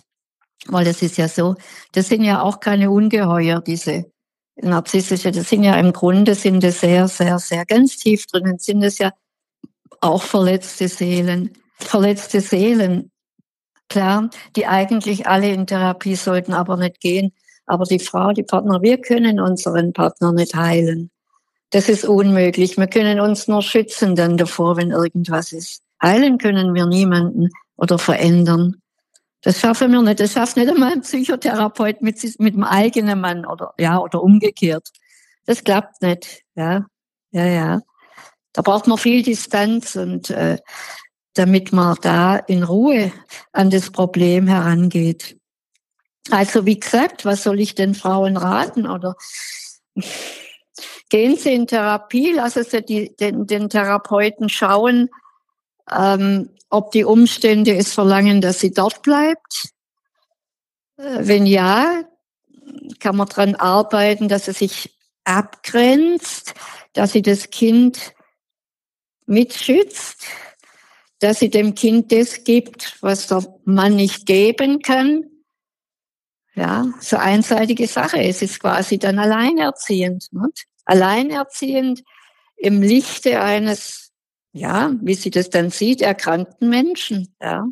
weil 0.66 0.86
es 0.86 1.00
ist 1.00 1.16
ja 1.16 1.28
so, 1.28 1.54
das 1.92 2.08
sind 2.08 2.24
ja 2.24 2.42
auch 2.42 2.60
keine 2.60 2.90
Ungeheuer, 2.90 3.60
diese 3.60 4.10
narzisstische, 4.56 5.30
das 5.30 5.48
sind 5.48 5.64
ja 5.64 5.78
im 5.78 5.92
Grunde 5.92 6.34
sind 6.34 6.64
es 6.64 6.80
sehr, 6.80 7.08
sehr, 7.08 7.38
sehr 7.38 7.64
ganz 7.64 7.96
tief 7.98 8.26
drinnen, 8.26 8.58
sind 8.58 8.82
es 8.82 8.98
ja 8.98 9.12
auch 10.00 10.22
verletzte 10.22 10.88
Seelen. 10.88 11.52
Verletzte 11.78 12.40
Seelen, 12.40 13.10
klar, 13.88 14.30
die 14.56 14.66
eigentlich 14.66 15.26
alle 15.26 15.50
in 15.50 15.66
Therapie 15.66 16.16
sollten, 16.16 16.52
aber 16.52 16.76
nicht 16.76 17.00
gehen. 17.00 17.32
Aber 17.66 17.84
die 17.84 17.98
Frau, 17.98 18.32
die 18.32 18.44
Partner, 18.44 18.80
wir 18.80 19.00
können 19.00 19.40
unseren 19.40 19.92
Partner 19.92 20.32
nicht 20.32 20.54
heilen. 20.54 21.10
Das 21.70 21.88
ist 21.88 22.04
unmöglich. 22.04 22.76
Wir 22.78 22.86
können 22.86 23.20
uns 23.20 23.48
nur 23.48 23.60
schützen 23.60 24.14
dann 24.14 24.36
davor, 24.36 24.76
wenn 24.76 24.92
irgendwas 24.92 25.52
ist. 25.52 25.82
Heilen 26.00 26.38
können 26.38 26.74
wir 26.74 26.86
niemanden 26.86 27.50
oder 27.76 27.98
verändern. 27.98 28.76
Das 29.42 29.60
schaffen 29.60 29.92
wir 29.92 30.02
nicht. 30.02 30.20
Das 30.20 30.32
schafft 30.32 30.56
nicht 30.56 30.70
einmal 30.70 30.92
ein 30.92 31.02
Psychotherapeut 31.02 32.02
mit, 32.02 32.22
mit 32.38 32.54
dem 32.54 32.64
eigenen 32.64 33.20
Mann 33.20 33.44
oder, 33.44 33.74
ja, 33.78 33.98
oder 33.98 34.22
umgekehrt. 34.22 34.88
Das 35.44 35.64
klappt 35.64 36.02
nicht. 36.02 36.42
Ja, 36.54 36.86
ja, 37.30 37.46
ja. 37.46 37.80
Da 38.56 38.62
braucht 38.62 38.86
man 38.86 38.96
viel 38.96 39.22
Distanz 39.22 39.96
und, 39.96 40.30
äh, 40.30 40.56
damit 41.34 41.72
man 41.72 41.98
da 42.00 42.36
in 42.36 42.62
Ruhe 42.62 43.12
an 43.52 43.68
das 43.68 43.90
Problem 43.90 44.46
herangeht. 44.46 45.36
Also 46.30 46.64
wie 46.64 46.80
gesagt, 46.80 47.26
was 47.26 47.42
soll 47.42 47.60
ich 47.60 47.74
den 47.74 47.94
Frauen 47.94 48.38
raten 48.38 48.86
oder 48.86 49.14
gehen 51.10 51.36
Sie 51.36 51.52
in 51.52 51.66
Therapie, 51.66 52.32
lassen 52.32 52.64
Sie 52.64 52.80
die, 52.80 53.14
den, 53.14 53.46
den 53.46 53.68
Therapeuten 53.68 54.48
schauen, 54.48 55.10
ähm, 55.92 56.48
ob 56.70 56.92
die 56.92 57.04
Umstände 57.04 57.76
es 57.76 57.92
verlangen, 57.92 58.40
dass 58.40 58.60
sie 58.60 58.72
dort 58.72 59.02
bleibt. 59.02 59.68
Äh, 60.96 61.18
wenn 61.20 61.44
ja, 61.44 62.04
kann 63.00 63.16
man 63.16 63.28
daran 63.28 63.54
arbeiten, 63.54 64.28
dass 64.28 64.48
es 64.48 64.60
sich 64.60 64.96
abgrenzt, 65.24 66.54
dass 66.94 67.12
sie 67.12 67.22
das 67.22 67.50
Kind 67.50 68.15
mitschützt, 69.26 70.24
dass 71.20 71.38
sie 71.38 71.50
dem 71.50 71.74
Kind 71.74 72.12
das 72.12 72.44
gibt, 72.44 72.96
was 73.00 73.26
der 73.26 73.44
Mann 73.64 73.96
nicht 73.96 74.26
geben 74.26 74.80
kann. 74.80 75.24
Ja, 76.54 76.86
so 77.00 77.16
einseitige 77.16 77.86
Sache. 77.86 78.18
Es 78.18 78.40
ist 78.40 78.60
quasi 78.60 78.98
dann 78.98 79.18
alleinerziehend. 79.18 80.28
Nicht? 80.32 80.64
Alleinerziehend 80.86 82.02
im 82.56 82.80
Lichte 82.80 83.40
eines, 83.40 84.12
ja, 84.52 84.94
wie 85.02 85.14
sie 85.14 85.30
das 85.30 85.50
dann 85.50 85.70
sieht, 85.70 86.00
erkrankten 86.00 86.70
Menschen. 86.70 87.34
Ja. 87.40 87.66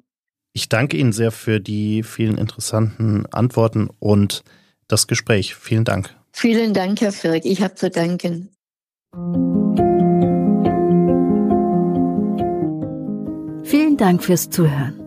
Ich 0.52 0.68
danke 0.68 0.96
Ihnen 0.96 1.12
sehr 1.12 1.32
für 1.32 1.60
die 1.60 2.02
vielen 2.02 2.38
interessanten 2.38 3.26
Antworten 3.32 3.88
und 3.98 4.44
das 4.86 5.06
Gespräch. 5.06 5.54
Vielen 5.54 5.84
Dank. 5.84 6.14
Vielen 6.32 6.74
Dank, 6.74 7.00
Herr 7.00 7.12
Firk. 7.12 7.44
Ich 7.44 7.62
habe 7.62 7.74
zu 7.74 7.90
danken. 7.90 8.50
Vielen 13.76 13.96
Dank 13.96 14.22
fürs 14.22 14.50
Zuhören. 14.50 15.00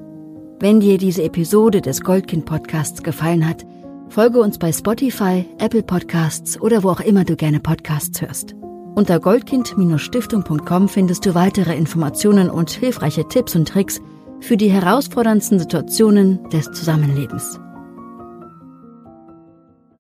Wenn 0.60 0.82
dir 0.82 0.98
diese 0.98 1.24
Episode 1.24 1.80
des 1.80 2.02
Goldkind 2.02 2.46
Podcasts 2.46 3.02
gefallen 3.02 3.48
hat, 3.48 3.66
folge 4.10 4.42
uns 4.42 4.58
bei 4.58 4.74
Spotify, 4.74 5.46
Apple 5.58 5.84
Podcasts 5.84 6.60
oder 6.60 6.84
wo 6.84 6.90
auch 6.90 7.00
immer 7.00 7.24
du 7.24 7.38
gerne 7.38 7.62
Podcasts 7.62 8.22
hörst. 8.22 8.56
Unter 8.94 9.22
goldkind-stiftung.com 9.22 10.90
findest 10.90 11.26
du 11.26 11.34
weitere 11.34 11.78
Informationen 11.78 12.50
und 12.50 12.70
hilfreiche 12.70 13.26
Tipps 13.30 13.56
und 13.56 13.70
Tricks 13.70 14.02
für 14.42 14.58
die 14.58 14.70
herausforderndsten 14.70 15.60
Situationen 15.60 16.44
des 16.50 16.70
Zusammenlebens. 16.70 17.62